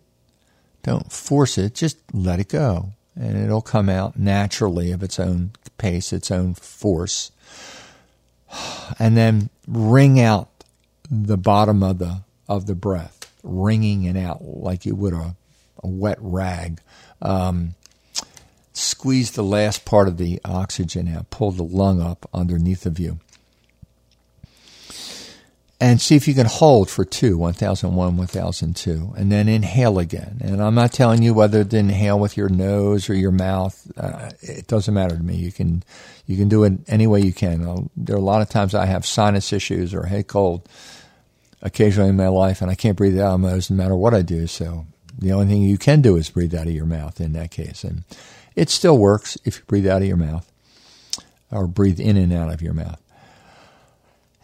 Don't 0.82 1.10
force 1.10 1.56
it. 1.56 1.74
Just 1.74 1.96
let 2.12 2.38
it 2.38 2.48
go. 2.48 2.92
And 3.20 3.36
it'll 3.36 3.60
come 3.60 3.90
out 3.90 4.18
naturally 4.18 4.92
of 4.92 5.02
its 5.02 5.20
own 5.20 5.52
pace, 5.76 6.12
its 6.12 6.30
own 6.30 6.54
force. 6.54 7.30
And 8.98 9.16
then 9.16 9.50
wring 9.68 10.18
out 10.18 10.48
the 11.08 11.36
bottom 11.36 11.80
of 11.84 11.98
the 11.98 12.22
of 12.48 12.66
the 12.66 12.74
breath, 12.74 13.32
wringing 13.44 14.02
it 14.02 14.16
out 14.16 14.42
like 14.42 14.84
you 14.84 14.96
would 14.96 15.12
a, 15.12 15.36
a 15.84 15.86
wet 15.86 16.18
rag. 16.20 16.80
Um, 17.22 17.76
squeeze 18.72 19.30
the 19.30 19.44
last 19.44 19.84
part 19.84 20.08
of 20.08 20.16
the 20.16 20.40
oxygen 20.44 21.06
out. 21.06 21.30
Pull 21.30 21.52
the 21.52 21.62
lung 21.62 22.02
up 22.02 22.28
underneath 22.34 22.84
of 22.84 22.98
you 22.98 23.20
and 25.80 25.98
see 25.98 26.14
if 26.14 26.28
you 26.28 26.34
can 26.34 26.46
hold 26.46 26.90
for 26.90 27.06
two, 27.06 27.38
1001, 27.38 28.16
1002, 28.16 29.14
and 29.16 29.32
then 29.32 29.48
inhale 29.48 29.98
again. 29.98 30.36
And 30.42 30.62
I'm 30.62 30.74
not 30.74 30.92
telling 30.92 31.22
you 31.22 31.32
whether 31.32 31.64
to 31.64 31.76
inhale 31.76 32.18
with 32.18 32.36
your 32.36 32.50
nose 32.50 33.08
or 33.08 33.14
your 33.14 33.30
mouth. 33.30 33.90
Uh, 33.96 34.30
it 34.42 34.66
doesn't 34.66 34.92
matter 34.92 35.16
to 35.16 35.22
me. 35.22 35.36
You 35.36 35.50
can, 35.50 35.82
you 36.26 36.36
can 36.36 36.48
do 36.48 36.64
it 36.64 36.74
any 36.86 37.06
way 37.06 37.22
you 37.22 37.32
can. 37.32 37.66
I'll, 37.66 37.90
there 37.96 38.14
are 38.14 38.18
a 38.18 38.22
lot 38.22 38.42
of 38.42 38.50
times 38.50 38.74
I 38.74 38.84
have 38.84 39.06
sinus 39.06 39.54
issues 39.54 39.94
or 39.94 40.02
a 40.02 40.08
head 40.08 40.26
cold 40.26 40.68
occasionally 41.62 42.10
in 42.10 42.16
my 42.16 42.28
life, 42.28 42.60
and 42.60 42.70
I 42.70 42.74
can't 42.74 42.96
breathe 42.96 43.18
out 43.18 43.34
of 43.34 43.40
my 43.40 43.52
nose 43.52 43.70
no 43.70 43.76
matter 43.76 43.96
what 43.96 44.12
I 44.12 44.20
do. 44.20 44.46
So 44.46 44.86
the 45.18 45.32
only 45.32 45.46
thing 45.46 45.62
you 45.62 45.78
can 45.78 46.02
do 46.02 46.16
is 46.16 46.28
breathe 46.28 46.54
out 46.54 46.66
of 46.66 46.74
your 46.74 46.86
mouth 46.86 47.22
in 47.22 47.32
that 47.32 47.50
case. 47.50 47.84
And 47.84 48.04
it 48.54 48.68
still 48.68 48.98
works 48.98 49.38
if 49.46 49.56
you 49.56 49.62
breathe 49.66 49.86
out 49.86 50.02
of 50.02 50.08
your 50.08 50.18
mouth 50.18 50.50
or 51.50 51.66
breathe 51.66 52.00
in 52.00 52.18
and 52.18 52.34
out 52.34 52.52
of 52.52 52.60
your 52.60 52.74
mouth. 52.74 53.00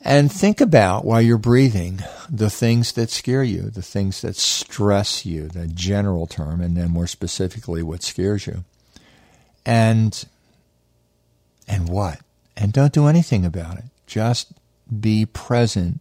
And 0.02 0.30
think 0.30 0.60
about 0.60 1.04
while 1.04 1.20
you're 1.20 1.38
breathing 1.38 2.00
the 2.30 2.50
things 2.50 2.92
that 2.92 3.10
scare 3.10 3.42
you, 3.42 3.62
the 3.62 3.82
things 3.82 4.20
that 4.20 4.36
stress 4.36 5.26
you, 5.26 5.48
the 5.48 5.66
general 5.66 6.26
term, 6.26 6.60
and 6.60 6.76
then 6.76 6.90
more 6.90 7.06
specifically 7.06 7.82
what 7.82 8.02
scares 8.02 8.46
you. 8.46 8.64
And 9.64 10.24
and 11.66 11.88
what? 11.88 12.20
And 12.56 12.72
don't 12.72 12.92
do 12.92 13.06
anything 13.06 13.44
about 13.44 13.78
it. 13.78 13.84
Just 14.06 14.52
be 15.00 15.26
present 15.26 16.00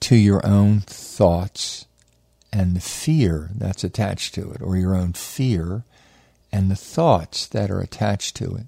to 0.00 0.16
your 0.16 0.44
own 0.44 0.80
thoughts 0.80 1.86
and 2.52 2.74
the 2.76 2.80
fear 2.80 3.50
that's 3.54 3.84
attached 3.84 4.34
to 4.34 4.50
it, 4.52 4.60
or 4.60 4.76
your 4.76 4.94
own 4.94 5.12
fear 5.12 5.84
and 6.52 6.70
the 6.70 6.76
thoughts 6.76 7.46
that 7.48 7.70
are 7.70 7.80
attached 7.80 8.36
to 8.36 8.54
it. 8.56 8.66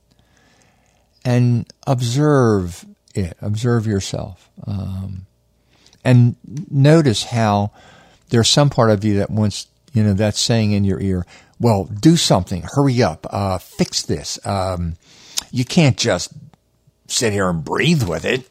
And 1.24 1.72
observe 1.86 2.84
it. 3.16 3.36
Observe 3.40 3.86
yourself. 3.86 4.50
Um, 4.66 5.26
and 6.04 6.36
notice 6.70 7.24
how 7.24 7.72
there's 8.30 8.48
some 8.48 8.70
part 8.70 8.90
of 8.90 9.04
you 9.04 9.18
that 9.18 9.30
wants, 9.30 9.66
you 9.92 10.02
know, 10.02 10.14
that's 10.14 10.40
saying 10.40 10.72
in 10.72 10.84
your 10.84 11.00
ear, 11.00 11.26
well, 11.58 11.84
do 11.84 12.16
something, 12.16 12.62
hurry 12.64 13.02
up, 13.02 13.26
uh, 13.30 13.58
fix 13.58 14.02
this. 14.02 14.38
Um, 14.46 14.94
you 15.50 15.64
can't 15.64 15.96
just 15.96 16.32
sit 17.08 17.32
here 17.32 17.48
and 17.48 17.64
breathe 17.64 18.02
with 18.02 18.24
it. 18.24 18.48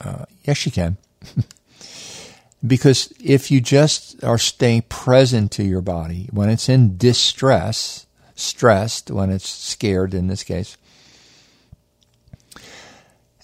Uh, 0.00 0.24
yes, 0.44 0.66
you 0.66 0.72
can. 0.72 0.96
because 2.66 3.12
if 3.22 3.50
you 3.50 3.60
just 3.60 4.22
are 4.24 4.38
staying 4.38 4.82
present 4.82 5.52
to 5.52 5.62
your 5.62 5.80
body 5.80 6.28
when 6.32 6.48
it's 6.48 6.68
in 6.68 6.96
distress, 6.96 8.06
stressed, 8.34 9.10
when 9.10 9.30
it's 9.30 9.48
scared 9.48 10.14
in 10.14 10.26
this 10.26 10.42
case, 10.42 10.76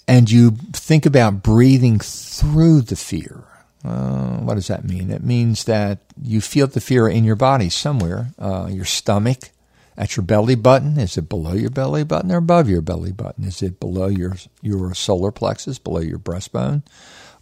and 0.09 0.31
you 0.31 0.53
think 0.73 1.07
about 1.07 1.43
breathing 1.43 1.99
through 1.99 2.83
the 2.83 2.97
fear. 2.97 3.45
Uh, 3.85 4.39
what 4.39 4.55
does 4.55 4.69
that 4.69 4.85
mean? 4.85 5.11
It 5.11 5.23
means 5.23 5.65
that 5.65 6.01
you 6.21 6.41
feel 6.41 6.67
the 6.67 6.81
fear 6.81 7.09
in 7.09 7.25
your 7.25 7.37
body 7.37 7.69
somewhere, 7.69 8.33
uh, 8.39 8.69
your 8.71 8.85
stomach, 8.85 9.51
at 9.97 10.17
your 10.17 10.25
belly 10.25 10.55
button. 10.55 10.99
Is 10.99 11.17
it 11.17 11.29
below 11.29 11.53
your 11.53 11.71
belly 11.71 12.05
button 12.05 12.33
or 12.33 12.39
above 12.39 12.69
your 12.69 12.83
belly 12.83 13.13
button? 13.13 13.45
Is 13.45 13.63
it 13.63 13.81
below 13.81 14.09
your 14.09 14.37
your 14.61 14.95
solar 14.95 15.31
plexus, 15.31 15.79
below 15.79 16.01
your 16.01 16.19
breastbone? 16.19 16.83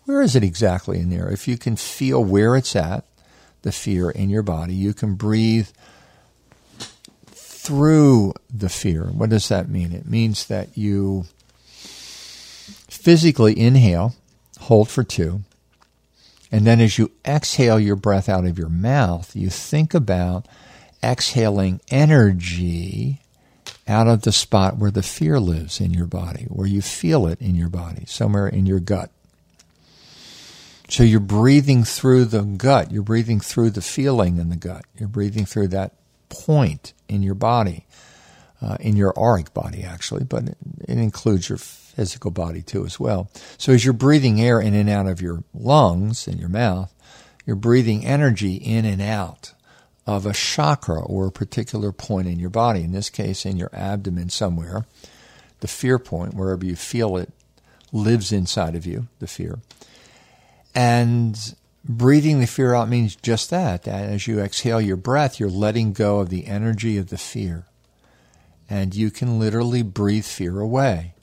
Where 0.04 0.20
is 0.20 0.36
it 0.36 0.44
exactly 0.44 1.00
in 1.00 1.10
there? 1.10 1.28
If 1.30 1.48
you 1.48 1.56
can 1.56 1.76
feel 1.76 2.22
where 2.22 2.56
it's 2.56 2.76
at, 2.76 3.04
the 3.62 3.72
fear 3.72 4.10
in 4.10 4.28
your 4.28 4.42
body, 4.42 4.74
you 4.74 4.92
can 4.92 5.14
breathe 5.14 5.68
through 7.26 8.34
the 8.52 8.68
fear. 8.68 9.04
What 9.04 9.30
does 9.30 9.48
that 9.48 9.70
mean? 9.70 9.92
It 9.92 10.06
means 10.06 10.46
that 10.46 10.76
you 10.76 11.24
physically 13.04 13.58
inhale, 13.58 14.14
hold 14.60 14.88
for 14.88 15.04
two, 15.04 15.42
and 16.50 16.66
then 16.66 16.80
as 16.80 16.96
you 16.96 17.10
exhale 17.26 17.78
your 17.78 17.96
breath 17.96 18.30
out 18.30 18.46
of 18.46 18.58
your 18.58 18.70
mouth, 18.70 19.36
you 19.36 19.50
think 19.50 19.92
about 19.92 20.48
exhaling 21.02 21.82
energy 21.90 23.20
out 23.86 24.08
of 24.08 24.22
the 24.22 24.32
spot 24.32 24.78
where 24.78 24.90
the 24.90 25.02
fear 25.02 25.38
lives 25.38 25.82
in 25.82 25.92
your 25.92 26.06
body, 26.06 26.46
where 26.48 26.66
you 26.66 26.80
feel 26.80 27.26
it 27.26 27.38
in 27.42 27.54
your 27.54 27.68
body, 27.68 28.04
somewhere 28.06 28.48
in 28.48 28.64
your 28.64 28.80
gut. 28.80 29.10
So 30.88 31.02
you're 31.02 31.20
breathing 31.20 31.84
through 31.84 32.24
the 32.26 32.40
gut. 32.40 32.90
You're 32.90 33.02
breathing 33.02 33.40
through 33.40 33.70
the 33.70 33.82
feeling 33.82 34.38
in 34.38 34.48
the 34.48 34.56
gut. 34.56 34.86
You're 34.98 35.10
breathing 35.10 35.44
through 35.44 35.68
that 35.68 35.92
point 36.30 36.94
in 37.06 37.22
your 37.22 37.34
body, 37.34 37.84
uh, 38.64 38.76
in 38.80 38.96
your 38.96 39.12
auric 39.18 39.52
body, 39.52 39.82
actually, 39.82 40.24
but 40.24 40.48
it, 40.48 40.56
it 40.88 40.98
includes 40.98 41.48
your 41.48 41.58
physical 41.58 42.30
body 42.30 42.62
too, 42.62 42.86
as 42.86 42.98
well. 42.98 43.30
So 43.58 43.72
as 43.72 43.84
you're 43.84 43.92
breathing 43.92 44.40
air 44.40 44.60
in 44.60 44.74
and 44.74 44.88
out 44.88 45.06
of 45.06 45.20
your 45.20 45.44
lungs 45.52 46.26
and 46.26 46.40
your 46.40 46.48
mouth, 46.48 46.92
you're 47.44 47.56
breathing 47.56 48.06
energy 48.06 48.54
in 48.54 48.84
and 48.84 49.02
out 49.02 49.52
of 50.06 50.24
a 50.24 50.32
chakra 50.32 51.00
or 51.00 51.26
a 51.26 51.32
particular 51.32 51.92
point 51.92 52.26
in 52.26 52.38
your 52.38 52.50
body. 52.50 52.82
In 52.82 52.92
this 52.92 53.10
case, 53.10 53.44
in 53.44 53.56
your 53.56 53.70
abdomen 53.72 54.30
somewhere. 54.30 54.86
The 55.60 55.68
fear 55.68 55.98
point, 55.98 56.34
wherever 56.34 56.64
you 56.64 56.76
feel 56.76 57.16
it, 57.16 57.30
lives 57.92 58.32
inside 58.32 58.74
of 58.74 58.86
you, 58.86 59.08
the 59.18 59.26
fear. 59.26 59.58
And 60.74 61.54
breathing 61.84 62.40
the 62.40 62.46
fear 62.46 62.74
out 62.74 62.88
means 62.88 63.16
just 63.16 63.50
that. 63.50 63.84
that. 63.84 64.04
As 64.04 64.26
you 64.26 64.40
exhale 64.40 64.80
your 64.80 64.96
breath, 64.96 65.38
you're 65.38 65.48
letting 65.50 65.92
go 65.92 66.20
of 66.20 66.28
the 66.28 66.46
energy 66.46 66.98
of 66.98 67.08
the 67.08 67.18
fear. 67.18 67.66
And 68.68 68.94
you 68.94 69.10
can 69.10 69.38
literally 69.38 69.82
breathe 69.82 70.24
fear 70.24 70.60
away. 70.60 71.14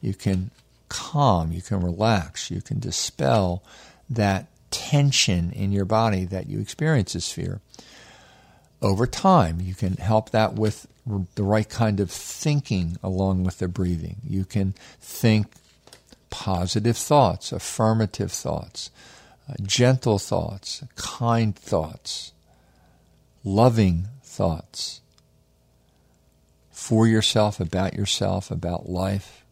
You 0.00 0.14
can 0.14 0.50
calm, 0.88 1.52
you 1.52 1.62
can 1.62 1.80
relax, 1.80 2.50
you 2.50 2.60
can 2.60 2.78
dispel 2.78 3.62
that 4.08 4.46
tension 4.70 5.50
in 5.52 5.72
your 5.72 5.84
body 5.84 6.24
that 6.24 6.48
you 6.48 6.60
experience 6.60 7.14
as 7.14 7.30
fear. 7.30 7.60
Over 8.82 9.06
time, 9.06 9.60
you 9.60 9.74
can 9.74 9.94
help 9.94 10.30
that 10.30 10.54
with 10.54 10.86
the 11.34 11.42
right 11.42 11.68
kind 11.68 12.00
of 12.00 12.10
thinking 12.10 12.96
along 13.02 13.44
with 13.44 13.58
the 13.58 13.68
breathing. 13.68 14.16
You 14.24 14.44
can 14.44 14.74
think 15.00 15.46
positive 16.30 16.96
thoughts, 16.96 17.52
affirmative 17.52 18.32
thoughts, 18.32 18.90
uh, 19.48 19.54
gentle 19.62 20.18
thoughts, 20.18 20.82
kind 20.96 21.54
thoughts, 21.56 22.32
loving 23.44 24.08
thoughts 24.22 25.00
for 26.84 27.06
yourself, 27.06 27.60
about 27.60 27.94
yourself, 27.94 28.50
about 28.50 28.86
life. 28.86 29.42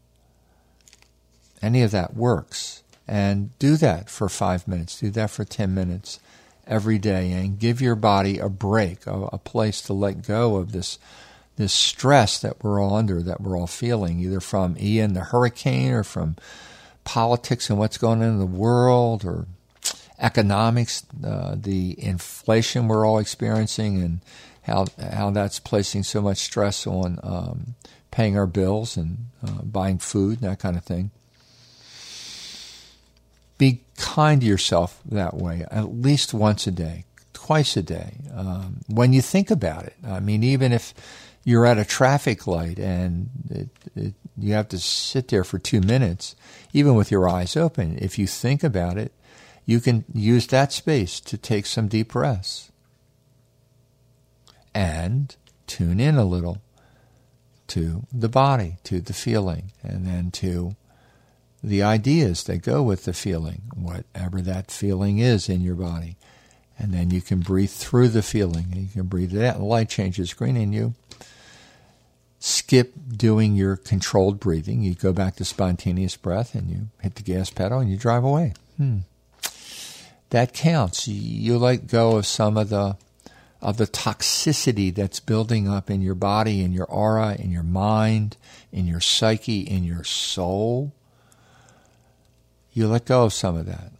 Any 1.62 1.80
of 1.80 1.90
that 1.90 2.14
works. 2.14 2.82
And 3.08 3.58
do 3.58 3.78
that 3.78 4.10
for 4.10 4.28
five 4.28 4.68
minutes, 4.68 5.00
do 5.00 5.08
that 5.12 5.30
for 5.30 5.42
10 5.42 5.72
minutes 5.74 6.20
every 6.66 6.98
day, 6.98 7.32
and 7.32 7.58
give 7.58 7.80
your 7.80 7.94
body 7.94 8.38
a 8.38 8.50
break, 8.50 9.06
a, 9.06 9.30
a 9.32 9.38
place 9.38 9.80
to 9.82 9.94
let 9.94 10.26
go 10.26 10.56
of 10.56 10.72
this 10.72 10.98
this 11.56 11.72
stress 11.72 12.38
that 12.38 12.62
we're 12.62 12.82
all 12.82 12.94
under, 12.94 13.22
that 13.22 13.40
we're 13.40 13.58
all 13.58 13.66
feeling, 13.66 14.20
either 14.20 14.40
from 14.40 14.76
Ian 14.78 15.14
the 15.14 15.20
hurricane 15.20 15.92
or 15.92 16.04
from 16.04 16.36
politics 17.04 17.70
and 17.70 17.78
what's 17.78 17.96
going 17.96 18.20
on 18.20 18.28
in 18.28 18.38
the 18.40 18.46
world 18.46 19.24
or 19.24 19.46
economics, 20.18 21.02
uh, 21.24 21.54
the 21.58 21.96
inflation 21.98 22.88
we're 22.88 23.06
all 23.06 23.18
experiencing, 23.18 24.02
and 24.02 24.20
how 24.62 24.86
how 24.98 25.30
that's 25.30 25.58
placing 25.58 26.04
so 26.04 26.22
much 26.22 26.38
stress 26.38 26.86
on 26.86 27.18
um, 27.22 27.74
paying 28.10 28.36
our 28.36 28.46
bills 28.46 28.96
and 28.96 29.26
uh, 29.46 29.62
buying 29.62 29.98
food, 29.98 30.40
and 30.40 30.50
that 30.50 30.58
kind 30.58 30.76
of 30.76 30.84
thing. 30.84 31.10
Be 33.58 33.82
kind 33.96 34.40
to 34.40 34.46
yourself 34.46 35.00
that 35.04 35.34
way, 35.34 35.64
at 35.70 35.92
least 35.94 36.34
once 36.34 36.66
a 36.66 36.70
day, 36.70 37.04
twice 37.32 37.76
a 37.76 37.82
day. 37.82 38.16
Um, 38.34 38.78
when 38.88 39.12
you 39.12 39.22
think 39.22 39.50
about 39.50 39.84
it, 39.84 39.94
I 40.06 40.20
mean, 40.20 40.42
even 40.42 40.72
if 40.72 40.94
you're 41.44 41.66
at 41.66 41.78
a 41.78 41.84
traffic 41.84 42.46
light 42.46 42.78
and 42.78 43.28
it, 43.50 43.68
it, 43.94 44.14
you 44.38 44.54
have 44.54 44.68
to 44.68 44.78
sit 44.78 45.28
there 45.28 45.44
for 45.44 45.58
two 45.58 45.80
minutes, 45.80 46.34
even 46.72 46.94
with 46.94 47.10
your 47.10 47.28
eyes 47.28 47.56
open, 47.56 47.98
if 48.00 48.18
you 48.18 48.26
think 48.26 48.64
about 48.64 48.96
it, 48.96 49.12
you 49.64 49.80
can 49.80 50.04
use 50.12 50.46
that 50.48 50.72
space 50.72 51.20
to 51.20 51.36
take 51.36 51.66
some 51.66 51.86
deep 51.86 52.12
breaths 52.12 52.71
and 54.74 55.34
tune 55.66 56.00
in 56.00 56.16
a 56.16 56.24
little 56.24 56.62
to 57.68 58.06
the 58.12 58.28
body, 58.28 58.76
to 58.84 59.00
the 59.00 59.12
feeling, 59.12 59.72
and 59.82 60.06
then 60.06 60.30
to 60.32 60.76
the 61.62 61.82
ideas 61.82 62.44
that 62.44 62.62
go 62.62 62.82
with 62.82 63.04
the 63.04 63.12
feeling, 63.12 63.62
whatever 63.74 64.40
that 64.42 64.70
feeling 64.70 65.18
is 65.18 65.48
in 65.48 65.60
your 65.60 65.76
body. 65.76 66.16
And 66.78 66.92
then 66.92 67.10
you 67.10 67.20
can 67.20 67.40
breathe 67.40 67.70
through 67.70 68.08
the 68.08 68.22
feeling. 68.22 68.72
You 68.74 68.88
can 68.88 69.06
breathe 69.06 69.30
that. 69.32 69.58
The 69.58 69.64
light 69.64 69.88
changes 69.88 70.34
green 70.34 70.56
in 70.56 70.72
you 70.72 70.94
skip 72.44 72.92
doing 73.16 73.54
your 73.54 73.76
controlled 73.76 74.40
breathing. 74.40 74.82
You 74.82 74.96
go 74.96 75.12
back 75.12 75.36
to 75.36 75.44
spontaneous 75.44 76.16
breath 76.16 76.56
and 76.56 76.68
you 76.68 76.88
hit 77.00 77.14
the 77.14 77.22
gas 77.22 77.50
pedal 77.50 77.78
and 77.78 77.88
you 77.88 77.96
drive 77.96 78.24
away. 78.24 78.54
Hmm. 78.78 78.98
That 80.30 80.52
counts. 80.52 81.06
You 81.06 81.56
let 81.56 81.86
go 81.86 82.16
of 82.16 82.26
some 82.26 82.56
of 82.56 82.68
the 82.68 82.96
of 83.62 83.76
the 83.76 83.86
toxicity 83.86 84.92
that's 84.92 85.20
building 85.20 85.68
up 85.68 85.88
in 85.88 86.02
your 86.02 86.16
body, 86.16 86.62
in 86.62 86.72
your 86.72 86.86
aura, 86.86 87.36
in 87.38 87.52
your 87.52 87.62
mind, 87.62 88.36
in 88.72 88.86
your 88.86 89.00
psyche, 89.00 89.60
in 89.60 89.84
your 89.84 90.02
soul. 90.02 90.92
You 92.72 92.88
let 92.88 93.04
go 93.04 93.24
of 93.24 93.32
some 93.32 93.56
of 93.56 93.66
that. 93.66 93.92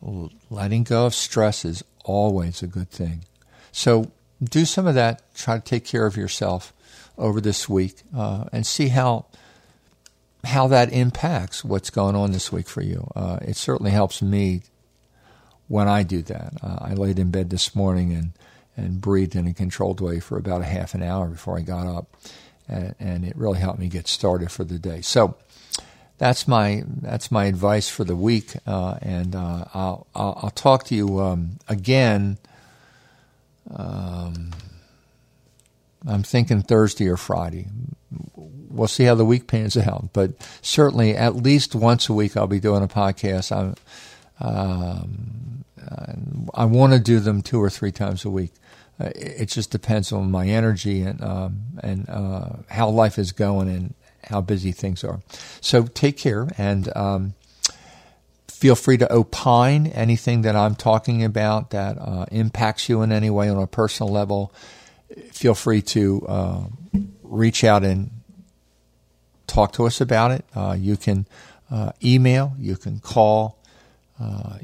Letting 0.51 0.83
go 0.83 1.07
of 1.07 1.15
stress 1.15 1.65
is 1.65 1.85
always 2.05 2.63
a 2.63 2.67
good 2.67 2.91
thing. 2.91 3.25
So 3.71 4.11
do 4.43 4.65
some 4.65 4.87
of 4.87 4.97
that. 4.97 5.23
Try 5.35 5.59
to 5.59 5.65
take 5.65 5.85
care 5.85 6.07
of 6.07 6.17
yourself 6.17 6.73
over 7.17 7.41
this 7.41 7.69
week 7.69 8.03
uh, 8.17 8.47
and 8.53 8.67
see 8.67 8.89
how 8.89 9.27
how 10.45 10.67
that 10.67 10.93
impacts 10.93 11.65
what's 11.65 11.91
going 11.91 12.17
on 12.17 12.33
this 12.33 12.51
week 12.51 12.67
for 12.67 12.81
you. 12.81 13.09
Uh, 13.15 13.39
it 13.43 13.57
certainly 13.57 13.93
helps 13.93 14.21
me 14.21 14.63
when 15.69 15.87
I 15.87 16.03
do 16.03 16.21
that. 16.23 16.55
Uh, 16.61 16.79
I 16.81 16.95
laid 16.95 17.21
in 17.21 17.31
bed 17.31 17.51
this 17.51 17.77
morning 17.77 18.13
and 18.13 18.33
and 18.77 19.01
breathed 19.01 19.37
in 19.37 19.47
a 19.47 19.55
controlled 19.55 20.01
way 20.01 20.21
for 20.21 20.39
about 20.39 20.63
a 20.63 20.65
half 20.65 20.95
an 20.95 21.03
hour 21.03 21.29
before 21.29 21.59
I 21.59 21.63
got 21.63 21.87
up, 21.87 22.17
and, 22.69 22.95
and 22.99 23.25
it 23.25 23.37
really 23.37 23.59
helped 23.59 23.79
me 23.79 23.89
get 23.89 24.09
started 24.09 24.51
for 24.51 24.65
the 24.65 24.79
day. 24.79 25.01
So 25.03 25.37
that's 26.19 26.47
my 26.47 26.85
that's 26.87 27.31
my 27.31 27.47
advice 27.47 27.89
for 27.89 28.05
the 28.05 28.17
week, 28.17 28.55
uh, 28.67 28.97
and 29.03 29.35
uh, 29.35 29.65
I'll, 29.75 30.07
I'll, 30.15 30.39
I'll 30.43 30.51
talk 30.51 30.85
to 30.85 30.95
you 30.95 31.21
um, 31.21 31.59
again. 31.69 32.39
Um, 33.75 34.53
I'm 36.07 36.23
thinking 36.23 36.63
Thursday 36.63 37.09
or 37.09 37.17
Friday. 37.17 37.67
We'll 38.37 38.89
see 38.89 39.05
how 39.05 39.15
the 39.15 39.25
week 39.25 39.47
pans 39.47 39.77
out, 39.77 40.13
but 40.13 40.33
certainly 40.63 41.15
at 41.15 41.37
least 41.37 41.75
once 41.75 42.09
a 42.09 42.13
week 42.13 42.37
I'll 42.37 42.47
be 42.47 42.61
doing 42.61 42.83
a 42.83 42.89
podcast. 42.89 43.53
I'm, 43.55 43.75
um, 44.41 45.65
I 46.55 46.65
want 46.65 46.93
to 46.93 46.99
do 46.99 47.21
them 47.21 47.43
two 47.43 47.63
or 47.63 47.71
three 47.71 47.93
times 47.93 48.25
a 48.25 48.31
week. 48.31 48.53
Uh, 49.01 49.11
it 49.15 49.47
just 49.47 49.71
depends 49.71 50.13
on 50.13 50.31
my 50.31 50.47
energy 50.47 51.03
and 51.03 51.23
um, 51.23 51.63
and 51.83 52.09
uh, 52.09 52.51
how 52.69 52.89
life 52.89 53.19
is 53.19 53.33
going 53.33 53.69
and 53.69 53.95
how 54.25 54.41
busy 54.41 54.73
things 54.73 55.03
are. 55.03 55.21
So 55.61 55.85
take 55.85 56.17
care 56.17 56.49
and 56.59 56.95
um, 56.97 57.35
feel 58.49 58.75
free 58.75 58.99
to 58.99 59.13
opine 59.13 59.89
anything 59.89 60.43
that 60.43 60.55
I'm 60.55 60.77
talking 60.77 61.25
about 61.25 61.71
that 61.71 61.99
uh, 61.99 62.27
impacts 62.31 62.89
you 62.89 63.03
in 63.03 63.11
any 63.13 63.31
way 63.31 63.49
on 63.49 63.59
a 63.59 63.67
personal 63.67 64.13
level 64.13 64.53
feel 65.33 65.55
free 65.55 65.83
to 65.83 66.25
uh, 66.29 66.65
reach 67.23 67.65
out 67.65 67.85
and 67.85 68.11
talk 69.47 69.73
to 69.73 69.87
us 69.87 70.01
about 70.01 70.31
it. 70.31 70.45
Uh, 70.55 70.77
you 70.79 70.97
can 70.97 71.27
email, 72.05 72.53
you 72.59 72.77
can 72.77 73.01
call, 73.01 73.59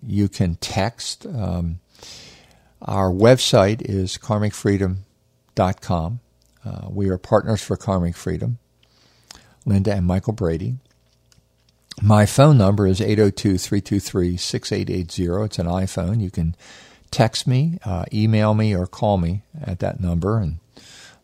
you 0.02 0.28
can 0.28 0.54
text. 0.56 1.26
Um, 1.26 1.80
our 2.82 3.10
website 3.10 3.82
is 3.82 4.18
karmicfreedom.com. 4.18 6.20
Uh, 6.64 6.88
we 6.88 7.08
are 7.08 7.18
partners 7.18 7.62
for 7.62 7.76
Karmic 7.76 8.16
Freedom, 8.16 8.58
Linda 9.64 9.94
and 9.94 10.06
Michael 10.06 10.32
Brady. 10.32 10.76
My 12.00 12.26
phone 12.26 12.58
number 12.58 12.86
is 12.86 13.00
802 13.00 13.58
323 13.58 14.36
6880. 14.36 15.44
It's 15.44 15.58
an 15.58 15.66
iPhone. 15.66 16.20
You 16.20 16.30
can 16.30 16.54
text 17.10 17.46
me, 17.46 17.78
uh, 17.84 18.04
email 18.12 18.54
me, 18.54 18.74
or 18.74 18.86
call 18.86 19.18
me 19.18 19.42
at 19.60 19.80
that 19.80 20.00
number, 20.00 20.38
and 20.38 20.58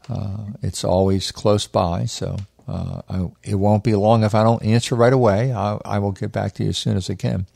uh, 0.08 0.46
it's 0.62 0.82
always 0.82 1.30
close 1.30 1.66
by. 1.66 2.06
So 2.06 2.38
uh, 2.66 3.02
I, 3.08 3.28
it 3.42 3.56
won't 3.56 3.84
be 3.84 3.94
long 3.94 4.24
if 4.24 4.34
I 4.34 4.42
don't 4.42 4.64
answer 4.64 4.94
right 4.94 5.12
away. 5.12 5.52
I, 5.52 5.78
I 5.84 5.98
will 5.98 6.12
get 6.12 6.32
back 6.32 6.54
to 6.54 6.64
you 6.64 6.70
as 6.70 6.78
soon 6.78 6.96
as 6.96 7.08
I 7.08 7.14
can. 7.14 7.46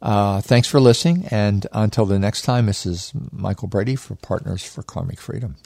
Uh, 0.00 0.40
thanks 0.40 0.68
for 0.68 0.78
listening, 0.78 1.26
and 1.30 1.66
until 1.72 2.06
the 2.06 2.18
next 2.18 2.42
time, 2.42 2.66
this 2.66 2.86
is 2.86 3.12
Michael 3.32 3.66
Brady 3.66 3.96
for 3.96 4.14
Partners 4.14 4.62
for 4.62 4.82
Karmic 4.82 5.18
Freedom. 5.20 5.56